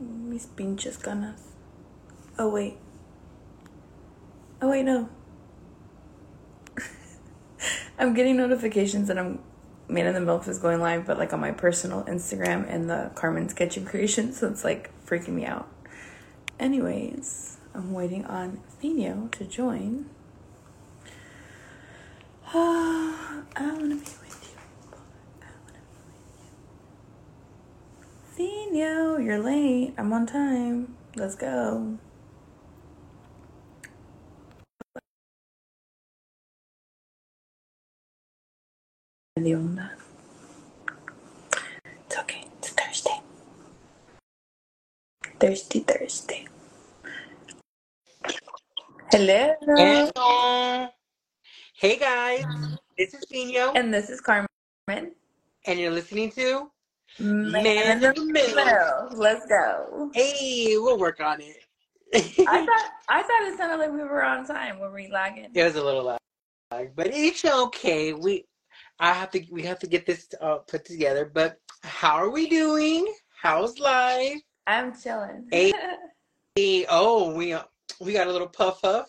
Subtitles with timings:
[0.00, 1.40] Mis pinches ganas.
[2.38, 2.76] Oh, wait.
[4.60, 5.08] Oh, wait, no.
[7.98, 9.38] I'm getting notifications that I'm
[9.88, 13.10] Man in the Middle is going live, but like on my personal Instagram and the
[13.14, 15.66] Carmen's Kitchen Creation, so it's like freaking me out.
[16.60, 20.10] Anyways, I'm waiting on Fino to join.
[22.54, 24.96] I wanna be with you.
[25.42, 26.24] I wanna be with
[28.38, 28.70] you.
[28.70, 29.92] Fino, you're late.
[29.98, 30.96] I'm on time.
[31.14, 31.98] Let's go.
[42.06, 42.46] It's okay.
[42.56, 43.20] It's Thursday.
[45.38, 46.46] Thirsty Thursday.
[49.12, 49.54] Hello.
[49.66, 50.88] Hello.
[51.80, 52.44] Hey guys,
[52.96, 54.48] this is Fino, And this is Carmen.
[54.88, 56.68] and you're listening to
[57.20, 59.08] Man Man in the Middle.
[59.16, 60.10] Let's go.
[60.12, 61.56] Hey, we'll work on it.
[62.14, 62.18] I
[62.66, 64.80] thought I thought it sounded like we were on time.
[64.80, 65.50] Were we lagging?
[65.54, 66.18] it was a little
[66.72, 68.12] lag, but it's okay.
[68.12, 68.44] We,
[68.98, 71.30] I have to, we have to get this uh, put together.
[71.32, 73.06] But how are we doing?
[73.40, 74.40] How's life?
[74.66, 75.46] I'm chilling.
[75.52, 75.72] Hey.
[76.56, 77.54] Hey, oh, we
[78.00, 79.06] we got a little puff puff.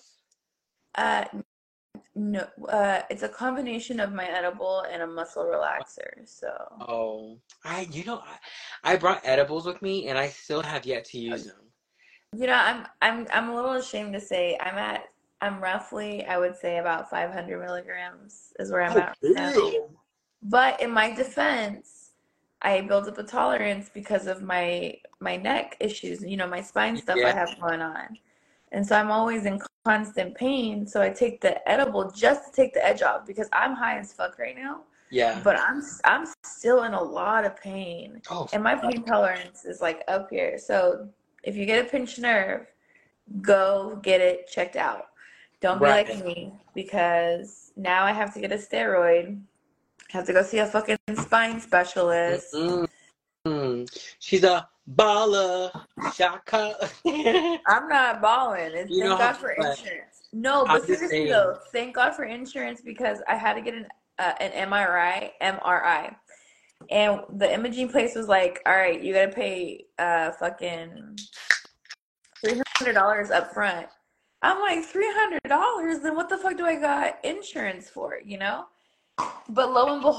[0.93, 1.25] uh
[2.19, 6.27] no uh it's a combination of my edible and a muscle relaxer.
[6.27, 6.49] So
[6.81, 8.19] Oh, I, you know,
[8.83, 11.71] I, I brought edibles with me, and I still have yet to use them.
[12.37, 15.05] you know, I'm I'm I'm a little ashamed to say I'm at
[15.41, 19.79] I'm roughly I would say about 500 milligrams is where I'm Oh, at right.
[20.43, 22.11] But in my defense,
[22.61, 26.97] I built up a tolerance because of my my neck issues, you know, my spine
[26.97, 28.17] stuff I have going on.
[28.71, 30.85] And so I'm always in constant pain.
[30.85, 34.13] So I take the edible just to take the edge off because I'm high as
[34.13, 34.81] fuck right now.
[35.11, 35.41] Yeah.
[35.43, 38.21] But I'm I'm still in a lot of pain.
[38.29, 40.57] Oh, And my pain tolerance is like up here.
[40.59, 41.07] So
[41.43, 42.67] if you get a pinched nerve,
[43.41, 45.05] go get it checked out.
[45.61, 46.07] Don't be Right.
[46.07, 49.41] like me because now I have to get a steroid.
[50.09, 52.53] Have to go see a fucking spine specialist.
[52.53, 52.87] Mm.
[54.19, 55.71] She's a baller,
[56.13, 56.89] shaka.
[57.67, 58.71] I'm not balling.
[58.73, 59.69] It's You thank God for play.
[59.69, 60.23] insurance.
[60.33, 63.87] No, but seriously though, thank God for insurance because I had to get an
[64.19, 66.15] uh, an MRI, MRI,
[66.89, 71.17] and the imaging place was like, "All right, you gotta pay uh fucking
[72.43, 73.87] three hundred dollars up front."
[74.41, 75.99] I'm like, three hundred dollars?
[75.99, 78.19] Then what the fuck do I got insurance for?
[78.23, 78.65] You know?
[79.49, 80.18] But lo and behold,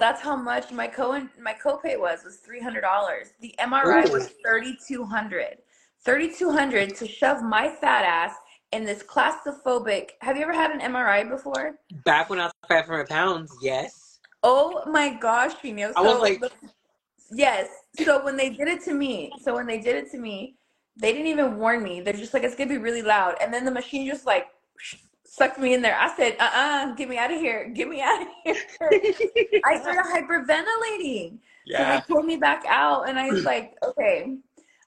[0.00, 3.32] that's how much my co my copay was was three hundred dollars.
[3.40, 4.12] The MRI Ooh.
[4.12, 5.58] was thirty two hundred.
[6.04, 8.34] Thirty two hundred to shove my fat ass
[8.72, 10.10] in this claustrophobic.
[10.22, 11.76] Have you ever had an MRI before?
[12.04, 14.20] Back when I was 500 pounds, yes.
[14.42, 15.92] Oh my gosh, Fino.
[15.96, 16.42] I was like-
[17.30, 17.68] yes.
[17.94, 20.56] So when they did it to me, so when they did it to me,
[20.96, 22.00] they didn't even warn me.
[22.00, 24.46] They're just like, it's gonna be really loud, and then the machine just like
[25.30, 25.96] sucked me in there.
[25.96, 28.56] I said, uh, uh get me out of here, get me out of here.
[29.64, 31.38] I started hyperventilating.
[31.66, 31.78] Yeah.
[31.78, 34.36] So they pulled me back out, and I was like, okay,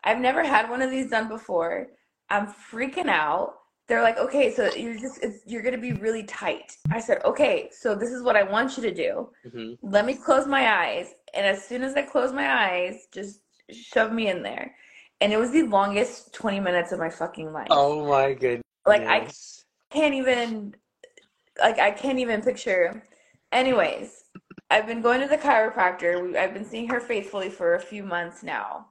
[0.04, 1.88] I've never had one of these done before.
[2.30, 3.54] I'm freaking out.
[3.88, 6.76] They're like, okay, so you're just it's, you're gonna be really tight.
[6.92, 9.30] I said, okay, so this is what I want you to do.
[9.48, 9.78] Mhm.
[9.82, 13.40] Let me close my eyes, and as soon as I close my eyes, just
[13.72, 14.76] shove me in there.
[15.22, 17.68] And it was the longest 20 minutes of my fucking life.
[17.70, 18.64] Oh my goodness.
[18.86, 19.28] Like I
[19.94, 20.76] can't even
[21.62, 23.04] like I can't even picture.
[23.52, 24.26] Anyways,
[24.72, 26.22] I've been going to the chiropractor.
[26.24, 28.88] We, I've been seeing her faithfully for a few months now.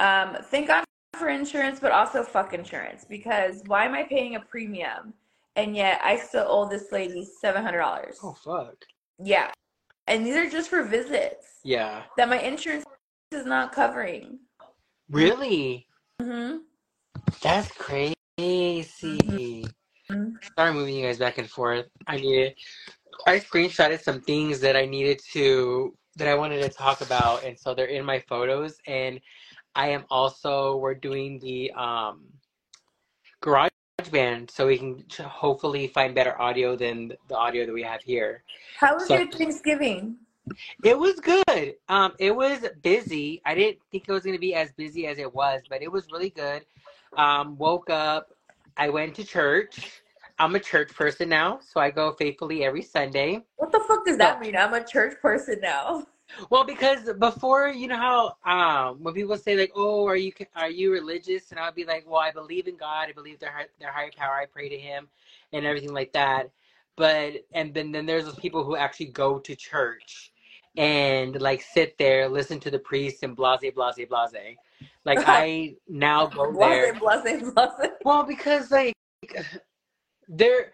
[0.00, 0.84] Um, thank God
[1.16, 5.14] for insurance, but also fuck insurance because why am I paying a premium
[5.56, 8.18] and yet I still owe this lady seven hundred dollars?
[8.22, 8.74] Oh fuck.
[9.22, 9.52] Yeah,
[10.08, 12.02] and these are just for visits Yeah.
[12.16, 12.84] that my insurance
[13.30, 14.40] is not covering.
[15.10, 15.86] Really?
[16.20, 16.58] hmm
[17.42, 18.14] That's crazy.
[19.04, 19.70] Mhm.
[20.56, 21.86] Sorry, moving you guys back and forth.
[22.06, 22.54] I needed.
[23.26, 27.58] I screenshotted some things that I needed to that I wanted to talk about, and
[27.58, 28.76] so they're in my photos.
[28.86, 29.20] And
[29.74, 32.24] I am also we're doing the um
[33.40, 33.70] garage
[34.10, 38.42] band, so we can hopefully find better audio than the audio that we have here.
[38.78, 40.16] How was So- your Thanksgiving?
[40.82, 41.76] It was good.
[41.88, 43.40] Um, it was busy.
[43.46, 45.90] I didn't think it was going to be as busy as it was, but it
[45.90, 46.66] was really good.
[47.16, 48.32] Um, woke up.
[48.76, 50.02] I went to church.
[50.38, 53.44] I'm a church person now, so I go faithfully every Sunday.
[53.56, 54.56] What the fuck does that mean?
[54.56, 56.06] I'm a church person now.
[56.48, 60.70] Well, because before, you know how um, when people say like, "Oh, are you are
[60.70, 63.08] you religious?" and I'll be like, "Well, I believe in God.
[63.08, 64.34] I believe their their higher power.
[64.34, 65.08] I pray to Him,
[65.52, 66.50] and everything like that."
[66.96, 70.31] but and then then there's those people who actually go to church
[70.76, 74.56] and like sit there, listen to the priest and blase blase blase.
[75.04, 76.94] Like I now go there.
[76.94, 77.90] Blase, blase, blase.
[78.04, 78.94] Well, because like
[80.28, 80.72] they're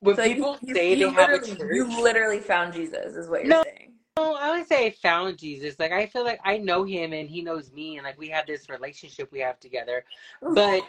[0.00, 1.74] when So people you, say you they have a church.
[1.74, 3.62] you literally found Jesus, is what you're No.
[3.64, 3.92] saying.
[4.18, 5.76] No, I would say I found Jesus.
[5.78, 8.46] Like I feel like I know him and he knows me, and like we have
[8.46, 10.04] this relationship we have together.
[10.54, 10.82] But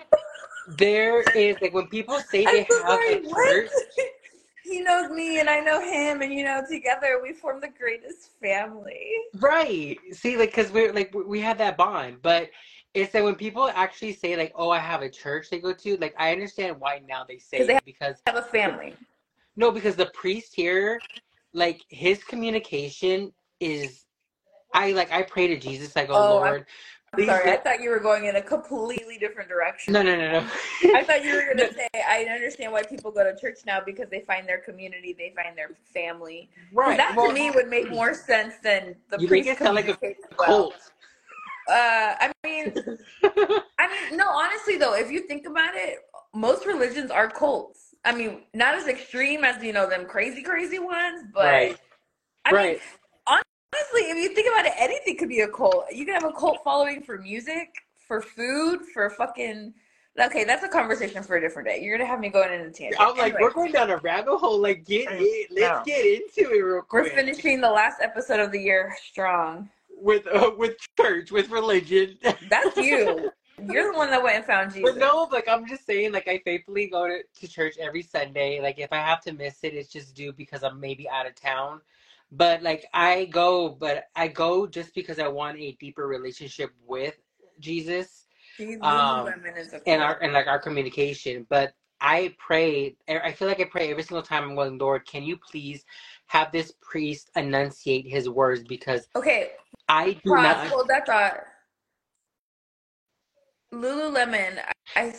[0.77, 3.15] there is like when people say they have sorry.
[3.15, 3.69] a What?
[4.67, 8.31] he knows me and I know him, and you know, together we form the greatest
[8.41, 9.07] family.
[9.39, 9.97] Right.
[10.11, 12.49] See, like, because we're like, we have that bond, but
[12.93, 15.97] it's that when people actually say, like, oh, I have a church they go to,
[15.97, 18.95] like, I understand why now they say they it because, have a family.
[19.55, 21.01] no, because the priest here,
[21.53, 24.05] like, his communication is,
[24.73, 26.65] I like, I pray to Jesus, like, oh, Oh, Lord, I'm
[27.25, 29.94] sorry, I thought you were going in a completely different direction.
[29.94, 30.48] no, no, no, no.
[30.95, 33.80] I thought you were going to say, I understand why people go to church now
[33.86, 36.50] because they find their community, they find their family.
[36.74, 36.98] right.
[36.98, 39.75] That well, to me would make more sense than the You make priest it sound
[39.75, 40.48] like a communicates well.
[40.48, 40.74] cult.
[41.69, 42.74] Uh, I mean,
[43.80, 46.00] I mean, no, honestly though, if you think about it,
[46.33, 47.95] most religions are cults.
[48.06, 51.77] I mean, not as extreme as you know them crazy, crazy ones, but Right.
[52.45, 52.81] I mean, Right.
[53.73, 55.85] Honestly, if you think about it, anything could be a cult.
[55.91, 57.69] You can have a cult following for music,
[58.07, 59.73] for food, for fucking.
[60.19, 61.79] Okay, that's a conversation for a different day.
[61.81, 62.99] You're gonna have me going in a tangent.
[62.99, 64.59] I'm like, Anyway, we're going down a rabbit hole.
[64.59, 65.51] Like, get it.
[65.51, 65.83] Let's know.
[65.85, 67.03] get into it real quick.
[67.03, 69.69] we're finishing the last episode of the year strong.
[69.89, 72.17] with uh, with church, with religion.
[72.49, 73.31] That's you.
[73.71, 74.91] You're the one that went and found Jesus.
[74.91, 78.61] But no, like I'm just saying, like I faithfully go to, to church every Sunday.
[78.61, 81.35] Like if I have to miss it, it's just due because I'm maybe out of
[81.35, 81.81] town.
[82.31, 87.18] But like I go, but I go just because I want a deeper relationship with
[87.59, 88.27] Jesus
[88.81, 91.45] um, women is a and our and like our communication.
[91.50, 92.95] But I pray.
[93.07, 95.85] I feel like I pray every single time I'm going, Lord, can you please
[96.27, 99.51] have this priest enunciate his words because Okay,
[99.88, 100.68] I do Ross, not.
[100.68, 101.39] hold that thought.
[103.73, 104.59] Lululemon,
[104.95, 105.13] I, I,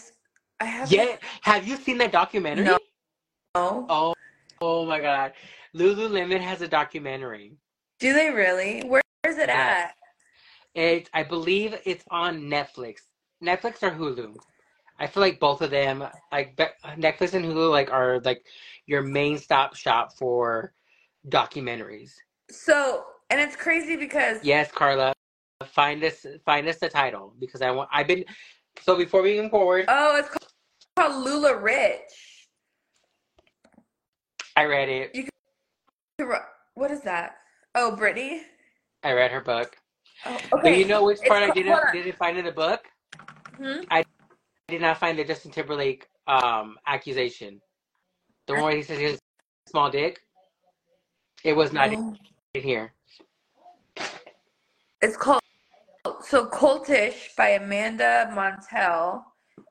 [0.60, 2.64] I have Yeah, have you seen that documentary?
[2.64, 2.78] No.
[3.54, 4.14] Oh,
[4.60, 5.32] oh my God.
[5.74, 7.56] Lululemon has a documentary.
[8.00, 8.82] Do they really?
[8.82, 9.90] Where is it Yes.
[9.90, 9.94] at?
[10.74, 12.98] It, I believe it's on Netflix.
[13.42, 14.36] Netflix or Hulu.
[15.00, 18.44] I feel like both of them, like Netflix and Hulu, like are like
[18.86, 20.72] your main stop shop for
[21.28, 22.12] documentaries.
[22.50, 25.12] So, and it's crazy because Yes, Carla,
[25.64, 27.88] find us, find us the title because I want.
[27.92, 28.24] I've been
[28.82, 30.52] so before we move forward, oh, it's called,
[30.96, 31.98] called LuLaRich.
[34.56, 35.28] I read it.
[36.74, 37.36] What is that?
[37.74, 38.40] Oh, Britney.
[39.04, 39.76] I read her book.
[40.26, 40.78] Oh, But okay.
[40.78, 42.80] you know which It's part I didn't didn't find in the book?
[43.56, 43.80] Hmm?
[43.90, 44.04] I
[44.68, 47.60] did not find the Justin Timberlake um accusation.
[48.46, 50.20] The one where he says he has a small dick.
[51.44, 52.16] It was not Oh.
[52.54, 52.92] in here.
[55.00, 55.40] It's called
[56.22, 59.22] so Cultish by Amanda Montell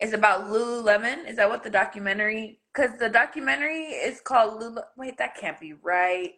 [0.01, 1.27] is about Lululemon.
[1.27, 2.59] Is that what the documentary?
[2.73, 4.81] Because the documentary is called Lulu.
[4.97, 6.33] Wait, that can't be right.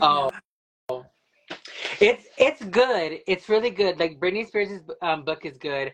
[0.00, 0.30] Oh.
[2.00, 3.20] It's it's good.
[3.26, 3.98] It's really good.
[3.98, 5.92] Like Britney Spears' um, book is good.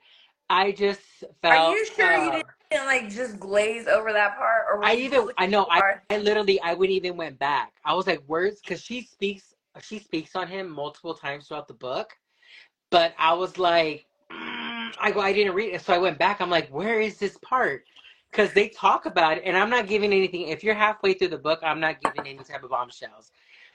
[0.50, 1.00] I just
[1.42, 1.72] felt.
[1.72, 5.28] Are you sure you uh, didn't like just glaze over that part, or I even
[5.38, 5.94] I know I.
[6.10, 7.72] I literally I would even went back.
[7.84, 11.74] I was like words because she speaks she speaks on him multiple times throughout the
[11.74, 12.12] book,
[12.94, 16.40] but I was like mm, I go I didn't read it so I went back.
[16.40, 17.82] I'm like where is this part?
[18.30, 20.42] Because they talk about it and I'm not giving anything.
[20.42, 23.32] If you're halfway through the book, I'm not giving any type of bombshells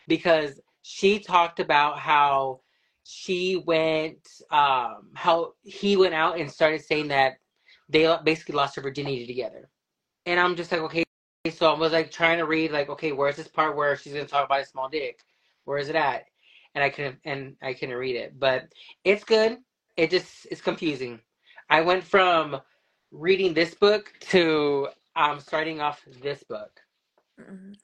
[0.07, 2.61] because she talked about how
[3.03, 7.39] she went um how he went out and started saying that
[7.89, 9.67] they basically lost their virginity together
[10.27, 11.03] and i'm just like okay
[11.51, 14.25] so i was like trying to read like okay where's this part where she's gonna
[14.25, 15.21] talk about a small dick
[15.65, 16.25] where is it at
[16.75, 18.71] and i couldn't and i couldn't read it but
[19.03, 19.57] it's good
[19.97, 21.19] it just it's confusing
[21.69, 22.59] i went from
[23.11, 26.79] reading this book to um starting off this book
[27.39, 27.75] Mhm.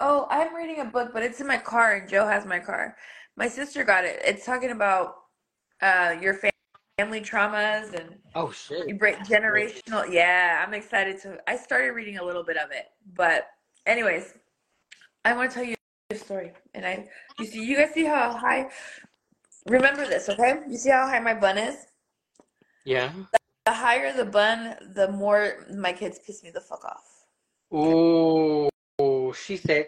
[0.00, 2.96] Oh, I'm reading a book, but it's in my car, and Joe has my car.
[3.36, 4.20] My sister got it.
[4.24, 5.14] It's talking about
[5.80, 6.50] uh, your fam-
[6.98, 10.10] family traumas and oh shit you break generational.
[10.10, 11.38] Yeah, I'm excited to.
[11.48, 13.46] I started reading a little bit of it, but
[13.86, 14.34] anyways,
[15.24, 15.74] I want to tell you
[16.14, 16.52] story.
[16.74, 18.68] And I, you see, you guys see how high.
[19.66, 20.60] Remember this, okay?
[20.68, 21.76] You see how high my bun is?
[22.84, 23.12] yeah
[23.66, 27.04] The higher the bun, the more my kids piss me the fuck off.
[27.72, 28.68] oh
[29.32, 29.86] she said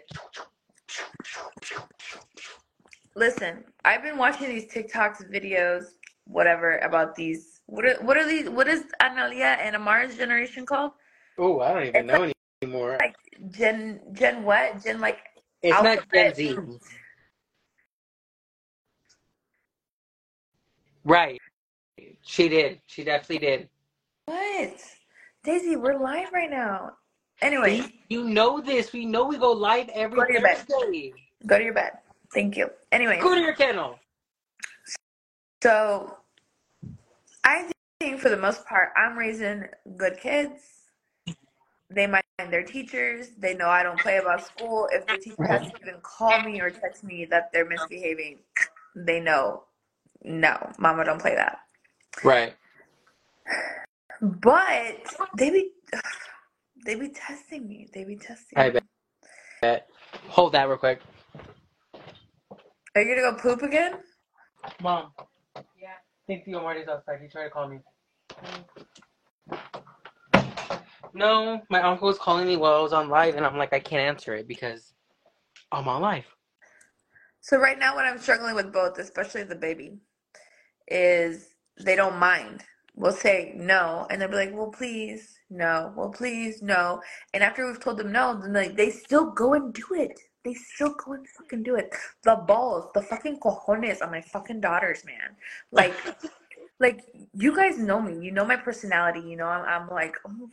[3.15, 5.85] Listen, I've been watching these TikToks videos,
[6.25, 8.49] whatever, about these What are what are these?
[8.49, 10.91] What is Analia and Amar's generation called?
[11.37, 12.97] Oh, I don't even It's know like, anymore.
[12.99, 13.15] like
[13.51, 14.83] Gen Gen what?
[14.83, 15.19] Gen like
[15.61, 16.33] It's not Gen.
[16.33, 16.57] Z.
[21.03, 21.39] Right.
[22.21, 22.81] She did.
[22.85, 23.69] She definitely did.
[24.25, 24.73] What?
[25.43, 26.91] Daisy, we're live right now.
[27.41, 27.81] Anyway.
[27.81, 28.91] See, you know this.
[28.91, 30.57] We know we go live every go to your bed.
[30.57, 31.13] Thursday.
[31.45, 31.93] Go to your bed.
[32.33, 32.69] Thank you.
[32.91, 33.19] Anyway.
[33.21, 33.97] Go to your kennel.
[35.63, 36.17] so
[37.45, 37.71] I
[38.01, 39.63] think for the most part, I'm raising
[39.95, 40.61] good kids.
[41.89, 42.07] They
[42.39, 43.29] mind their teachers.
[43.37, 44.87] They know I don't play about school.
[44.91, 48.39] If the teacher has to even call me or text me that they're misbehaving,
[48.95, 49.63] they know,
[50.23, 51.59] no, mama don't play that.
[52.23, 52.55] Right.
[54.21, 55.71] But they be
[56.85, 57.87] they be testing me.
[57.93, 58.79] They be testing I me.
[59.61, 59.87] bet.
[60.29, 61.01] Hold that real quick.
[62.95, 63.93] Are you gonna go poop again?
[64.81, 65.11] Mom.
[65.55, 65.89] Yeah.
[65.89, 67.19] I think tío Marty's outside.
[67.21, 67.79] He tried to call me.
[71.17, 73.79] No, my uncle was calling me while I was on live, and I'm like, I
[73.79, 74.93] can't answer it because
[75.71, 76.25] I'm on live.
[77.41, 79.97] So right now, what I'm struggling with both, especially the baby,
[80.87, 82.63] is they don't mind.
[82.95, 85.91] We'll say no, and they'll be like, "Well, please, no.
[85.95, 87.01] Well, please, no."
[87.33, 90.19] And after we've told them no, then they, they still go and do it.
[90.43, 91.93] They still go and fucking do it.
[92.23, 95.35] The balls, the fucking cojones on my fucking daughters, man.
[95.71, 95.95] Like,
[96.79, 97.01] like
[97.33, 98.23] you guys know me.
[98.23, 99.21] You know my personality.
[99.21, 100.49] You know I'm, I'm like, oh,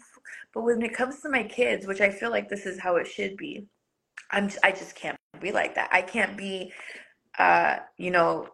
[0.52, 3.06] but when it comes to my kids, which I feel like this is how it
[3.06, 3.66] should be,
[4.30, 5.88] I'm I just can't be like that.
[5.92, 6.72] I can't be,
[7.38, 8.48] uh, you know,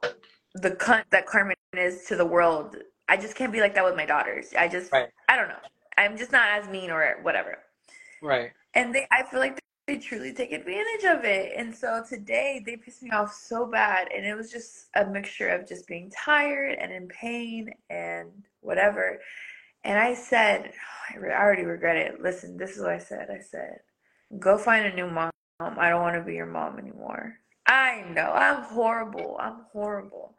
[0.55, 2.77] the cunt that Carmen is to the world.
[3.09, 4.53] I just can't be like that with my daughters.
[4.57, 5.09] I just, Right.
[5.29, 5.55] I don't know.
[5.99, 7.59] I'm just not as mean or whatever.
[8.23, 8.51] Right.
[8.75, 9.60] And they, I feel like
[9.91, 11.53] they truly take advantage of it.
[11.57, 15.49] And so today they pissed me off so bad, and it was just a mixture
[15.49, 18.31] of just being tired and in pain and
[18.61, 19.19] whatever.
[19.83, 20.73] And I said,
[21.11, 22.23] I already regret it.
[22.23, 23.31] Listen, this is what I said.
[23.31, 23.81] I said,
[24.39, 25.33] go find a new mom.
[25.59, 27.37] I don't want to be your mom anymore.
[27.67, 29.37] I know I'm horrible.
[29.41, 30.35] I'm horrible.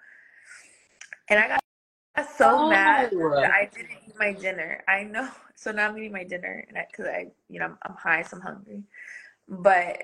[1.28, 1.62] And I got
[2.38, 2.70] so oh.
[2.70, 3.36] mad Oh.
[3.36, 4.82] that I didn't eat my dinner.
[4.88, 5.30] I know.
[5.56, 8.38] So now I'm eating my dinner, and because I, you know, I'm, I'm high, so
[8.38, 8.84] I'm hungry.
[9.48, 9.98] But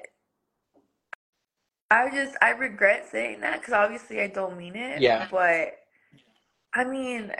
[1.89, 5.01] I just I regret saying that because obviously I don't mean it.
[5.01, 5.27] Yeah.
[5.31, 5.77] But
[6.73, 7.31] I mean,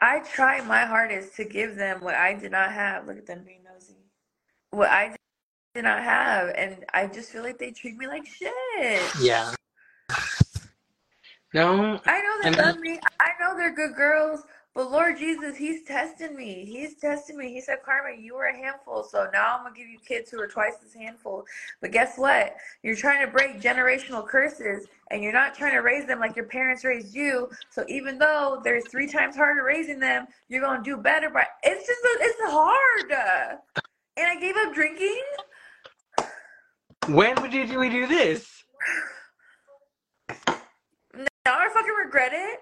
[0.00, 3.06] I try my hardest to give them what I did not have.
[3.06, 3.94] Look at them being nosy.
[4.70, 5.16] What I
[5.74, 9.02] did not have, and I just feel like they treat me like shit.
[9.20, 9.54] Yeah.
[11.54, 12.00] No.
[12.04, 13.00] I know they love me.
[13.20, 14.42] I know they're good girls.
[14.78, 16.64] But Lord Jesus, He's testing me.
[16.64, 17.52] He's testing me.
[17.52, 19.02] He said, Carmen, you were a handful.
[19.02, 21.44] So now I'm going to give you kids who are twice as handful.
[21.80, 22.54] But guess what?
[22.84, 26.44] You're trying to break generational curses and you're not trying to raise them like your
[26.44, 27.50] parents raised you.
[27.70, 31.28] So even though there's three times harder raising them, you're going to do better.
[31.28, 33.10] But it's just, it's hard.
[34.16, 35.22] And I gave up drinking.
[37.08, 38.62] When would you do we do this?
[41.16, 42.60] Now I fucking regret it.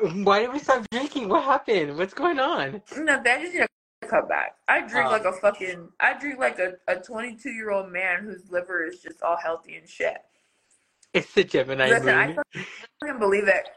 [0.00, 1.28] Why did we stop drinking?
[1.28, 1.96] What happened?
[1.96, 2.82] What's going on?
[2.96, 3.66] No, I just need
[4.02, 4.56] to cut back.
[4.68, 5.10] I drink Oh.
[5.10, 5.88] like a fucking.
[6.00, 9.76] I drink like a, a 22 year old man whose liver is just all healthy
[9.76, 10.16] and shit.
[11.12, 12.36] It's the Gemini Listen, I moon.
[13.00, 13.68] fucking believe it.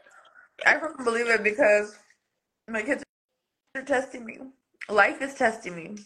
[0.65, 1.95] I fucking believe it because
[2.67, 3.03] my kids
[3.75, 4.39] are testing me.
[4.89, 5.97] Life is testing me.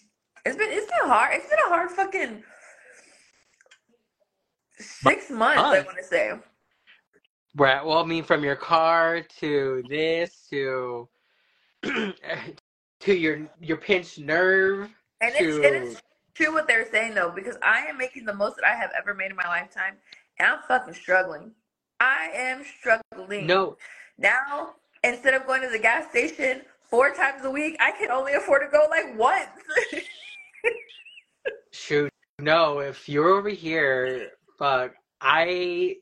[0.45, 1.35] It's been it's been hard.
[1.35, 2.43] It's been a hard fucking
[4.77, 5.61] six months.
[5.61, 6.31] I want to say.
[7.55, 7.85] Right.
[7.85, 11.09] Well, I mean, from your car to this to
[11.83, 14.89] to your your pinched nerve
[15.19, 16.01] And it's, to
[16.33, 19.13] true what they're saying though, because I am making the most that I have ever
[19.13, 19.95] made in my lifetime,
[20.39, 21.51] and I'm fucking struggling.
[21.99, 23.47] I am struggling.
[23.47, 23.77] no.
[24.17, 28.33] Now, instead of going to the gas station four times a week, I can only
[28.33, 29.49] afford to go like once.
[31.71, 32.79] Shoot, no.
[32.79, 34.93] If you're over here, fuck.
[35.21, 35.97] I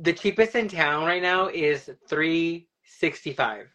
[0.00, 3.68] the cheapest in town right now is three sixty five.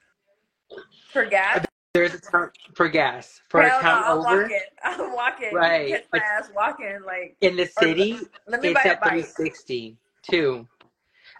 [1.11, 1.65] For gas?
[1.93, 4.59] There's a town for gas for Hell a no, town I'm over walking.
[4.83, 5.53] I'm walking.
[5.53, 5.89] Right.
[5.91, 6.99] Catch my ass walking.
[7.05, 8.17] Like, in the city.
[8.47, 10.67] let me It's buy at three sixty two.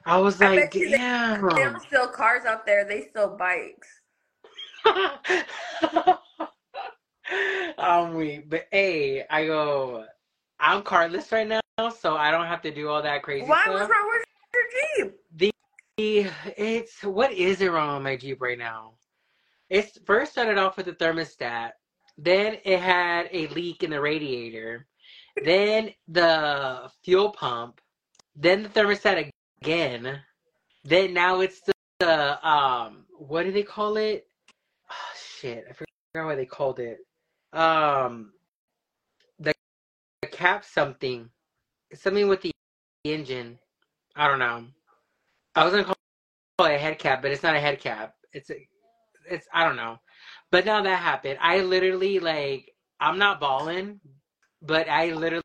[0.06, 1.42] I was I like, they- damn.
[1.50, 2.86] They don't cars out there.
[2.86, 4.02] They steal bikes.
[7.28, 10.06] Um, I'm weak, but hey, I go.
[10.60, 13.62] I'm carless right now, so I don't have to do all that crazy Why?
[13.64, 13.74] stuff.
[13.74, 14.26] What's wrong with
[14.74, 15.16] your Jeep?
[15.38, 15.52] The
[15.98, 18.94] it's what is it wrong with my Jeep right now?
[19.70, 21.72] It's first started off with the thermostat,
[22.18, 24.88] then it had a leak in the radiator,
[25.44, 27.82] then the fuel pump,
[28.36, 29.32] then the thermostat
[29.62, 30.20] again,
[30.84, 34.28] then now it's the, the um what do they call it?
[34.92, 37.00] Oh, shit, I forgot what they called it.
[37.54, 38.34] Um,
[39.40, 39.54] the,
[40.22, 41.30] the cap something,
[41.94, 42.52] something with the
[43.06, 43.58] engine.
[44.16, 44.66] I don't know.
[45.56, 45.96] I was gonna call
[46.68, 48.16] it a head cap, but it's not a head cap.
[48.34, 48.68] It's a,
[49.30, 50.00] it's I don't know.
[50.52, 54.00] But now that happened, I literally like I'm not balling,
[54.62, 55.44] but I literally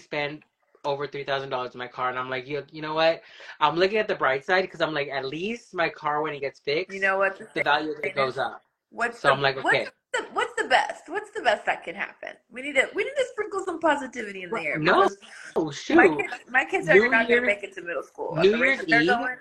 [0.00, 0.42] spent
[0.84, 3.22] over three thousand dollars in my car, and I'm like, you, you know what?
[3.60, 6.40] I'm looking at the bright side because I'm like, at least my car when it
[6.40, 7.40] gets fixed, You know what?
[7.54, 8.62] the value of it goes up.
[8.90, 9.84] What's So the, I'm like, okay.
[10.12, 11.08] What's the, what's the best?
[11.08, 12.30] What's the best that can happen?
[12.50, 14.78] We need to we need to sprinkle some positivity in the air.
[14.78, 15.08] No,
[15.56, 16.18] oh my shoot!
[16.18, 18.36] kids, my kids are New not Year's- gonna make it to middle school.
[18.36, 19.06] New Year's Eve?
[19.06, 19.36] going.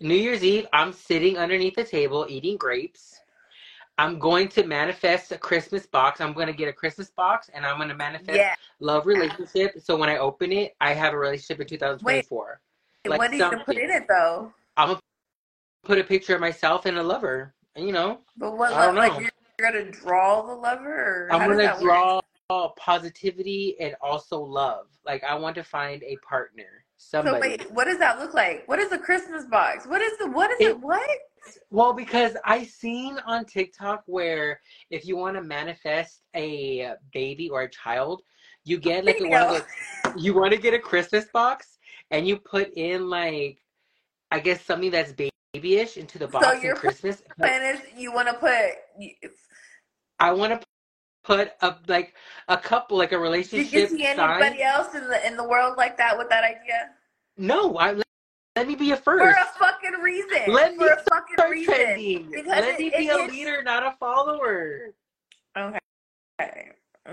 [0.00, 3.20] New Year's Eve, I'm sitting underneath the table eating grapes.
[3.96, 6.20] I'm going to manifest a Christmas box.
[6.20, 8.56] I'm going to get a Christmas box, and I'm going to manifest Yeah.
[8.80, 9.78] love relationship.
[9.80, 12.60] So when I open it, I have a relationship in 2024.
[13.06, 14.52] Like what are you gonna put in it though?
[14.76, 15.00] I'm gonna
[15.84, 17.54] put a picture of myself and a lover.
[17.76, 18.72] You know, But what?
[18.72, 19.28] I don't like know.
[19.58, 21.28] You're, gonna draw the lover?
[21.28, 21.82] Or I'm gonna that work?
[21.82, 24.86] draw positivity and also love.
[25.06, 27.40] Like I want to find a partner, So somebody.
[27.40, 28.66] wait, what does that look like?
[28.66, 29.86] What is the Christmas box?
[29.86, 30.80] What is the what is It- it?
[30.80, 31.08] What?
[31.70, 37.62] Well, because I seen on TikTok where if you want to manifest a baby or
[37.62, 38.22] a child,
[38.64, 39.66] you get like a, one of
[40.04, 41.78] the, you want to get a Christmas box
[42.10, 43.58] and you put in like
[44.30, 45.12] I guess something that's
[45.54, 47.22] babyish into the box your in Christmas.
[47.38, 48.52] plan is you want to put?
[50.20, 50.66] I want to
[51.24, 52.14] put a like
[52.48, 53.70] a couple like a relationship.
[53.70, 54.60] did you see anybody sign.
[54.60, 56.90] else in the in the world like that with that idea?
[57.36, 58.06] No, I let,
[58.56, 60.52] let me be a first For a fucking reason.
[60.52, 61.74] Let For me a fucking reason.
[61.74, 62.30] trending.
[62.30, 64.92] Because Let it- me it be a hits- leader, not a follower.
[65.56, 65.78] Okay.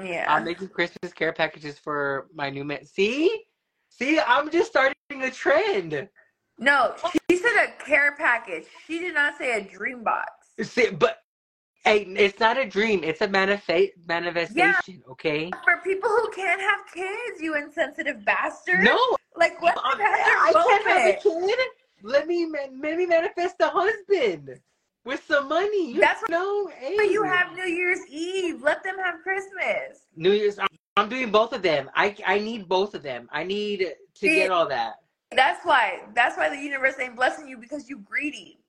[0.04, 0.26] Yeah.
[0.30, 2.86] I'm making Christmas care packages for my new man.
[2.86, 3.44] See,
[3.90, 6.08] see, I'm just starting a trend.
[6.58, 6.94] no,
[7.62, 8.66] said care package.
[8.88, 10.32] She did not say a dream box.
[10.62, 11.20] See, but
[11.86, 15.04] hey, it's not a dream; it's a manifest manifestation.
[15.10, 15.52] Okay?
[15.64, 18.84] For people who can't have kids, you insensitive bastard.
[18.84, 18.98] No,
[19.36, 19.78] Like what?
[19.78, 21.58] I, I can't have a kid.
[22.04, 24.60] Let me let me manifest a husband
[25.06, 25.94] with some money.
[25.94, 26.98] You That's know, hey.
[26.98, 28.62] But you have New Year's Eve.
[28.62, 30.06] Let them have Christmas.
[30.16, 30.60] New Year's.
[30.60, 31.90] I'm, I'm doing both of them.
[31.96, 33.30] I I need both of them.
[33.32, 35.01] I need to See, get all that.
[35.36, 36.02] That's why.
[36.14, 38.60] That's why the universe ain't blessing you because you greedy.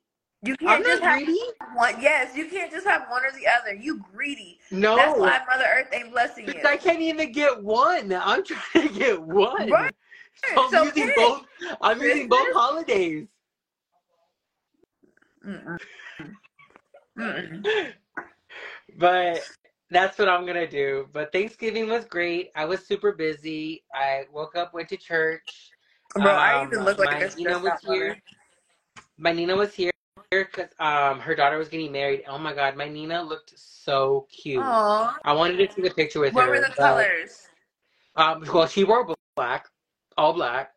[0.45, 1.41] You can't I'm just not have greedy.
[1.75, 2.01] one.
[2.01, 3.75] Yes, you can't just have one or the other.
[3.75, 4.59] You greedy.
[4.71, 6.61] No, That's why Mother Earth ain't blessing you.
[6.65, 8.13] I can't even get one.
[8.13, 9.69] I'm trying to get one.
[9.71, 9.93] Right.
[10.55, 11.17] So I'm So using pick.
[11.17, 11.43] both.
[11.81, 13.29] I'm using both holidays.
[15.47, 15.79] Mm-mm.
[17.19, 17.93] Mm-mm.
[18.99, 19.43] But
[19.91, 21.09] that's what I'm gonna do.
[21.13, 22.51] But Thanksgiving was great.
[22.57, 23.85] I was super busy.
[23.95, 25.71] I woke up, went to church.
[26.15, 28.09] Bro, I Um, even look like my a Nina was here.
[28.09, 28.23] mother.
[29.19, 29.91] My Nina was here
[30.31, 32.25] because um her daughter was getting married.
[32.27, 34.63] Oh my god, my Nina looked so cute.
[34.63, 35.19] Aw.
[35.25, 36.51] I wanted to take a picture with What her.
[36.53, 37.49] What were the colors?
[38.17, 39.69] Um, well, she wore black,
[40.19, 40.73] all black.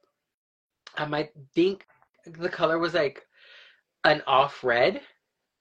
[0.98, 1.86] Um, I think
[2.26, 3.26] the color was like
[4.06, 5.02] an off red.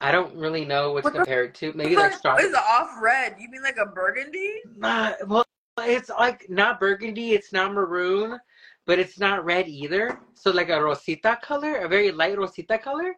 [0.00, 1.72] I don't really know what's What the compared to.
[1.76, 2.48] Maybe like What strawberry.
[2.48, 3.36] is off red?
[3.40, 4.50] You mean like a burgundy?
[4.82, 5.44] Uh, well,
[5.80, 7.32] it's like not burgundy.
[7.32, 8.38] It's not maroon,
[8.86, 10.20] but it's not red either.
[10.34, 13.14] So like a rosita color, a very light rosita color.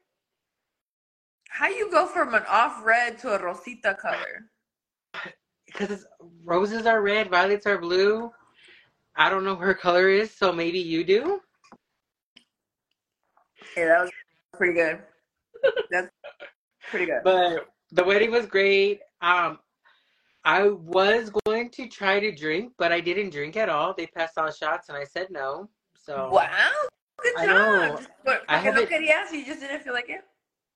[1.48, 4.50] How you go from an off red to a rosita color?
[5.66, 6.06] Because
[6.44, 8.30] roses are red, violets are blue.
[9.16, 11.40] I don't know what her color is, so maybe you do.
[13.76, 14.10] Yeah, that was
[14.54, 15.00] pretty good.
[15.90, 16.10] That's
[16.90, 17.20] pretty good.
[17.24, 19.00] But the wedding was great.
[19.22, 19.58] Um,
[20.46, 23.92] I was going to try to drink, but I didn't drink at all.
[23.92, 25.68] They passed out shots, and I said no.
[25.96, 26.48] So, Wow,
[27.20, 27.54] good I job.
[28.00, 28.00] know.
[28.24, 30.22] But I haven't- yes, you just didn't feel like it.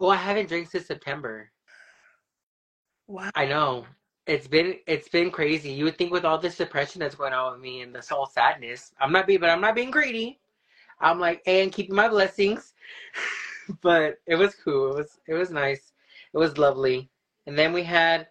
[0.01, 1.53] well, I haven't drank since September.
[3.07, 3.31] Wow.
[3.37, 3.87] I know
[4.27, 5.71] it's been it's been crazy.
[5.71, 8.27] You would think with all this depression that's going on with me and this whole
[8.27, 10.41] sadness, I'm not being, but I'm not being greedy.
[11.01, 12.75] I'm like, hey, and keeping my blessings.
[13.83, 14.93] but it was cool.
[14.93, 15.93] It was it was nice.
[16.35, 17.09] It was lovely.
[17.47, 18.29] And then we had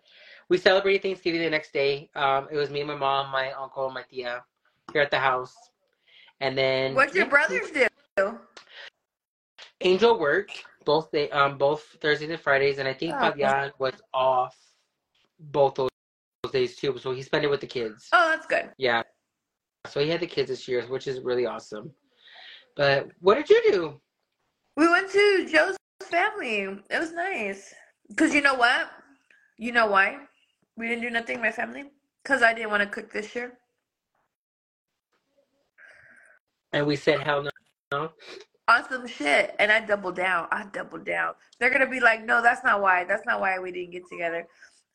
[0.49, 2.09] we celebrated Thanksgiving the next day.
[2.15, 4.43] Um, it was me and my mom, my uncle, my tia
[4.91, 5.55] here at the house.
[6.41, 8.39] And then What'd your brothers do?
[9.81, 13.31] Angel worked both day um both Thursdays and Fridays, and I think Oh.
[13.31, 14.55] Fabian was off
[15.39, 15.89] both those
[16.43, 16.97] those days too.
[16.97, 18.09] So he spent it with the kids.
[18.11, 18.71] Oh, that's good.
[18.77, 19.03] Yeah.
[19.87, 21.91] So he had the kids this year, which is really awesome.
[22.75, 24.01] But what did you do?
[24.75, 26.61] We went to Joe's family.
[26.89, 27.73] It was nice.
[28.15, 28.89] Cause you know what?
[29.57, 30.17] You know why?
[30.79, 31.83] We didn't do nothing, my family.
[32.23, 33.51] Cause I didn't want to cook this year.
[36.71, 37.49] And we said hell no.
[37.91, 38.11] no.
[38.69, 40.47] on some shit, and I doubled down.
[40.51, 41.33] I doubled down.
[41.59, 43.03] They're gonna be like, no, that's not why.
[43.03, 44.47] That's not why we didn't get together.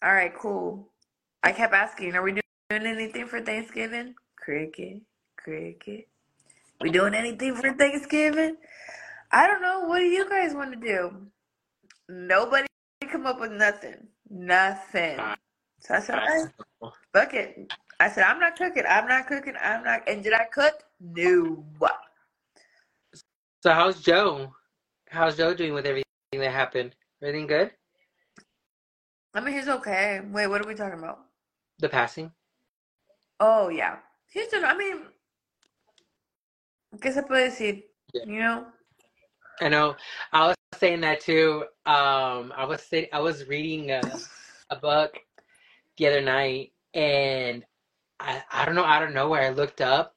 [0.03, 0.89] All right, cool.
[1.43, 4.15] I kept asking, are we doing anything for Thanksgiving?
[4.37, 5.03] Cricket,
[5.37, 6.09] cricket.
[6.81, 8.57] We doing anything for Thanksgiving?
[9.33, 9.81] I don't know.
[9.81, 11.11] What do you guys want to do?
[12.09, 12.67] Nobody
[13.11, 14.09] come up with nothing.
[14.31, 15.19] Nothing.
[15.85, 16.47] So I said, right,
[17.13, 17.73] fuck it.
[18.01, 18.85] I said, I'm not cooking.
[18.89, 19.55] I'm not cooking.
[19.61, 20.09] I'm not.
[20.09, 20.83] And did I cook?
[21.01, 21.65] No.
[23.63, 24.53] So how's Joe?
[25.11, 26.95] How's Joe doing with everything that happened?
[27.23, 27.71] Everything good?
[29.35, 30.21] I mean, he's okay.
[30.31, 31.21] Wait, what are we talking about?
[31.79, 32.31] The passing.
[33.41, 33.97] Oh yeah,
[34.31, 34.65] he's doing.
[34.65, 35.03] I mean,
[36.99, 37.83] ¿qué se puede decir?
[38.15, 38.25] Yeah.
[38.27, 38.67] You know.
[39.61, 39.97] I know.
[40.33, 41.65] I was saying that too.
[41.85, 44.01] Um, I was say, I was reading a,
[44.71, 45.19] a book
[45.97, 47.65] the other night, and
[48.21, 50.15] I don't know, I don't know nowhere I looked up,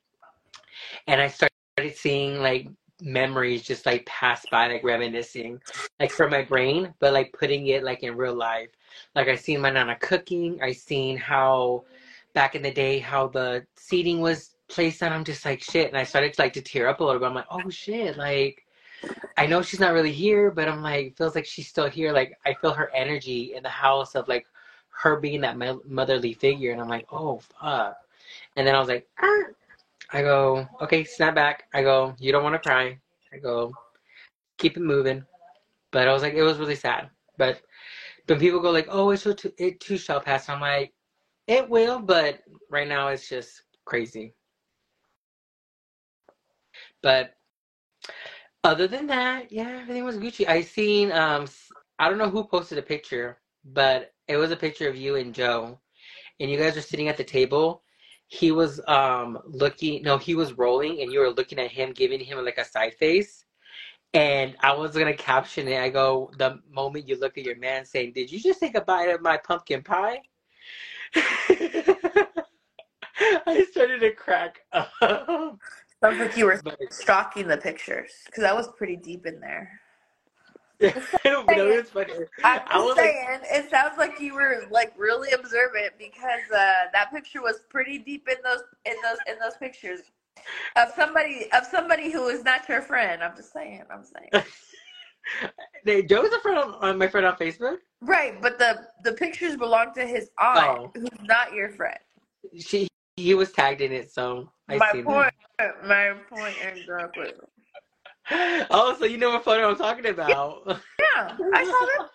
[1.08, 2.70] and I started seeing like
[3.02, 5.62] memories just like pass by, like reminiscing,
[6.00, 8.70] like from my brain, but like putting it like in real life.
[9.16, 10.60] Like I seen my nana cooking.
[10.62, 11.86] I seen how
[12.34, 15.12] back in the day how the seating was placed on.
[15.14, 17.28] I'm just like shit, and I started to like to tear up a little bit.
[17.28, 18.64] I'm like, oh shit, like.
[19.38, 22.12] I know she's not really here, but I'm like, feels like she's still here.
[22.12, 24.48] Like I feel her energy in the house of like
[25.02, 27.98] her being that motherly figure, and I'm like, oh fuck.
[28.56, 29.44] And then I was like, ah.
[30.12, 31.66] I go, okay, snap back.
[31.74, 32.98] I go, you don't want to cry.
[33.34, 33.74] I go,
[34.58, 35.26] keep it moving.
[35.92, 37.10] But I was like, it was really sad.
[37.38, 37.62] But
[38.28, 40.48] when people go like, oh, it too, it too shall pass.
[40.50, 40.94] I'm like,
[41.48, 44.34] it will, but right now it's just crazy.
[47.02, 47.36] But
[48.64, 50.48] other than that, yeah, everything was Gucci.
[50.48, 51.48] I seen, um,
[52.00, 53.38] I don't know who posted a picture,
[53.74, 55.80] but it was a picture of you and Joe,
[56.40, 57.84] and you guys were sitting at the table.
[58.28, 62.20] He was um looking, no, he was rolling, and you were looking at him, giving
[62.20, 63.46] him like a side face.
[64.14, 65.80] And I was gonna caption it.
[65.82, 68.82] I go, the moment you look at your man saying, "Did you just take a
[68.82, 70.22] bite of my pumpkin pie?"
[73.20, 74.92] I started to crack up.
[75.00, 79.82] Sounds like you were But stalking the pictures because I was pretty deep in there.
[80.82, 81.68] I don't know.
[81.68, 82.14] It's funny.
[82.44, 86.52] I'm I was just like, saying, it sounds like you were like really observant because
[86.52, 90.02] uh, that picture was pretty deep in those in those in those pictures
[90.76, 93.24] of somebody of somebody who is not your friend.
[93.24, 93.84] I'm just saying.
[93.92, 94.46] I'm saying.
[95.84, 97.80] Hey, Joe's a friend on, on my friend on Facebook.
[98.00, 100.92] Right, but the the pictures belong to his aunt, Oh.
[100.94, 101.98] who's not your friend.
[102.58, 102.88] She
[103.18, 105.34] he was tagged in it, so I my point,
[105.86, 107.34] my point exactly.
[108.32, 110.64] Oh, so you know what photo I'm talking about?
[111.16, 112.08] Yeah, I saw them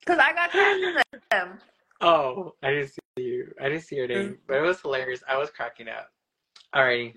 [0.00, 1.58] because I got tagged in them.
[2.00, 3.52] Oh, I didn't see you.
[3.60, 5.22] I didn't see your name, but it was hilarious.
[5.28, 6.10] I was cracking up.
[6.74, 7.14] Alrighty,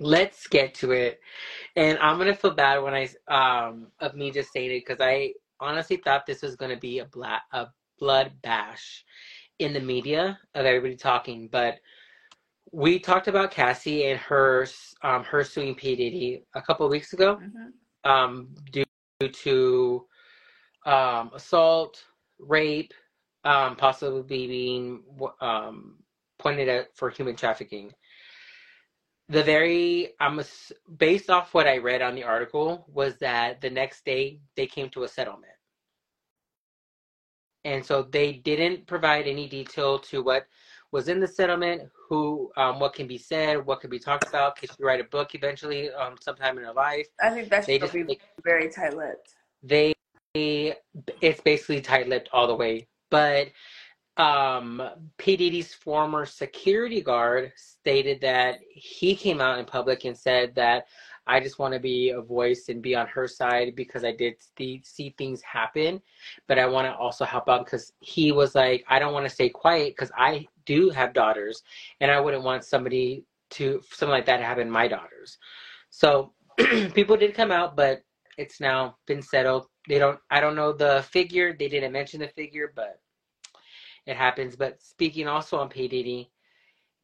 [0.00, 1.20] let's get to it.
[1.76, 5.34] And I'm gonna feel bad when I um of me just saying it because I
[5.60, 7.66] honestly thought this was gonna be a black a
[7.98, 9.04] blood bash
[9.58, 11.78] in the media of everybody talking, but
[12.74, 14.66] we talked about Cassie and her
[15.02, 17.72] um her suing P Diddy a couple of weeks ago Mhm.
[18.04, 18.84] um, due
[19.20, 20.06] to
[20.86, 22.04] um, assault,
[22.38, 22.92] rape,
[23.44, 25.02] um, possibly being
[25.40, 25.98] um,
[26.38, 27.92] pointed at for human trafficking.
[29.30, 33.70] The very, I'm ass- based off what I read on the article was that the
[33.70, 35.54] next day they came to a settlement,
[37.64, 40.46] and so they didn't provide any detail to what
[40.92, 44.56] was in the settlement, who, um, what can be said, what can be talked about.
[44.56, 47.08] Could she write a book eventually, um, sometime in her life?
[47.20, 49.28] I think that They should just be very tight-lipped.
[49.72, 49.94] they
[50.34, 52.74] it's basically tight-lipped all the way
[53.10, 53.44] but
[54.16, 54.82] um
[55.18, 55.36] P.
[55.36, 60.86] Diddy's former security guard stated that he came out in public and said that
[61.26, 64.34] I just want to be a voice and be on her side because I did
[64.56, 66.00] see, see things happen,
[66.48, 69.34] but I want to also help out because he was like, I don't want to
[69.34, 71.62] stay quiet because I do have daughters
[72.00, 75.38] and I wouldn't want somebody to something like that to happen to my daughters.
[75.90, 76.32] So
[76.94, 78.02] people did come out, but
[78.36, 79.66] it's now been settled.
[79.88, 80.18] They don't.
[80.30, 81.54] I don't know the figure.
[81.56, 82.98] They didn't mention the figure, but
[84.06, 84.56] it happens.
[84.56, 86.30] But speaking also on P Diddy,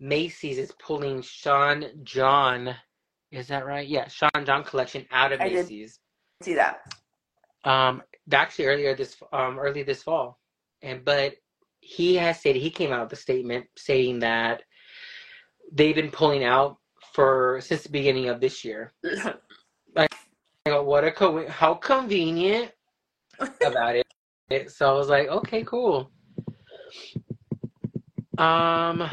[0.00, 2.74] Macy's is pulling Sean John.
[3.32, 3.86] Is that right?
[3.86, 5.56] Yeah, Sean John collection out of I did.
[5.56, 6.00] Macy's.
[6.42, 6.80] See that?
[7.64, 10.38] Um, actually earlier this um early this fall,
[10.82, 11.34] and but
[11.80, 14.62] he has said he came out with a statement saying that
[15.72, 16.78] they've been pulling out
[17.12, 18.92] for since the beginning of this year.
[19.94, 20.12] like,
[20.66, 22.72] what a co- how convenient
[23.64, 24.70] about it.
[24.70, 26.10] So I was like, okay, cool.
[28.38, 29.08] Um,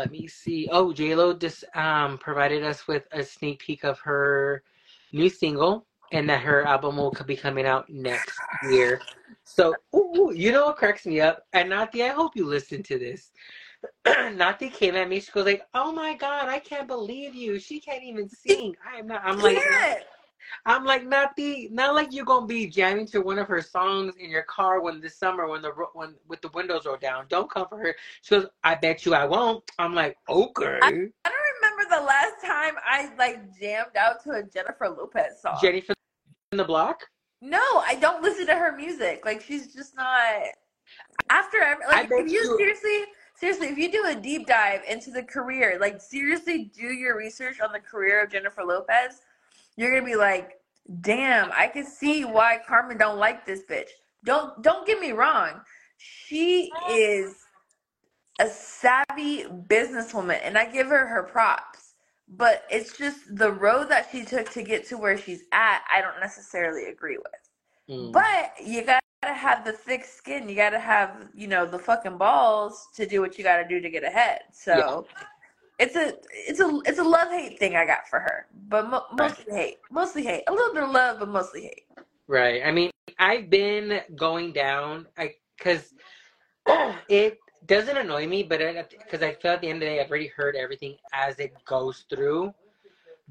[0.00, 0.66] let me see.
[0.72, 4.62] Oh, J Lo just um provided us with a sneak peek of her
[5.12, 9.02] new single, and that her album will be coming out next year.
[9.44, 11.44] So, ooh, you know what cracks me up?
[11.52, 13.30] And Nati, I hope you listen to this.
[14.06, 15.20] Nati came at me.
[15.20, 17.58] She goes like, "Oh my god, I can't believe you.
[17.58, 18.74] She can't even sing.
[18.90, 20.04] I am not." I'm like, Can't.
[20.66, 24.14] I'm like, not the, not like you're gonna be jamming to one of her songs
[24.18, 27.26] in your car when this summer when the when with the windows roll down.
[27.28, 27.94] Don't come for her.
[28.22, 30.78] She goes, "I bet you I won't." I'm like, okay.
[30.82, 31.12] I don't
[31.62, 35.58] remember the last time I like jammed out to a Jennifer Lopez song.
[35.60, 35.94] Jenny from
[36.52, 37.02] the block.
[37.42, 39.22] No, I don't listen to her music.
[39.24, 40.42] Like she's just not.
[41.30, 43.04] After every, I like, if you you- seriously,
[43.36, 47.60] seriously, if you do a deep dive into the career, like seriously, do your research
[47.60, 49.22] on the career of Jennifer Lopez,
[49.76, 50.52] you're gonna be like,
[51.00, 53.88] damn, I can see why Carmen don't like this bitch.
[54.24, 55.60] Don't don't get me wrong,
[55.96, 57.34] she is
[58.40, 61.94] a savvy businesswoman, and I give her her props.
[62.28, 65.82] But it's just the road that she took to get to where she's at.
[65.92, 67.98] I don't necessarily agree with.
[67.98, 68.12] Mm.
[68.12, 70.48] But you gotta have the thick skin.
[70.48, 73.90] You gotta have, you know, the fucking balls to do what you gotta do to
[73.90, 74.42] get ahead.
[74.52, 75.06] So
[75.80, 79.06] it's a it's a it's a love hate thing I got for her, but mo-
[79.16, 80.44] mostly hate, mostly hate.
[80.46, 81.84] A little bit of love, but mostly hate.
[82.28, 82.62] Right.
[82.64, 85.06] I mean, I've been going down.
[85.16, 85.94] I because
[87.08, 90.10] it doesn't annoy me, but because I feel at the end of the day, I've
[90.10, 92.52] already heard everything as it goes through.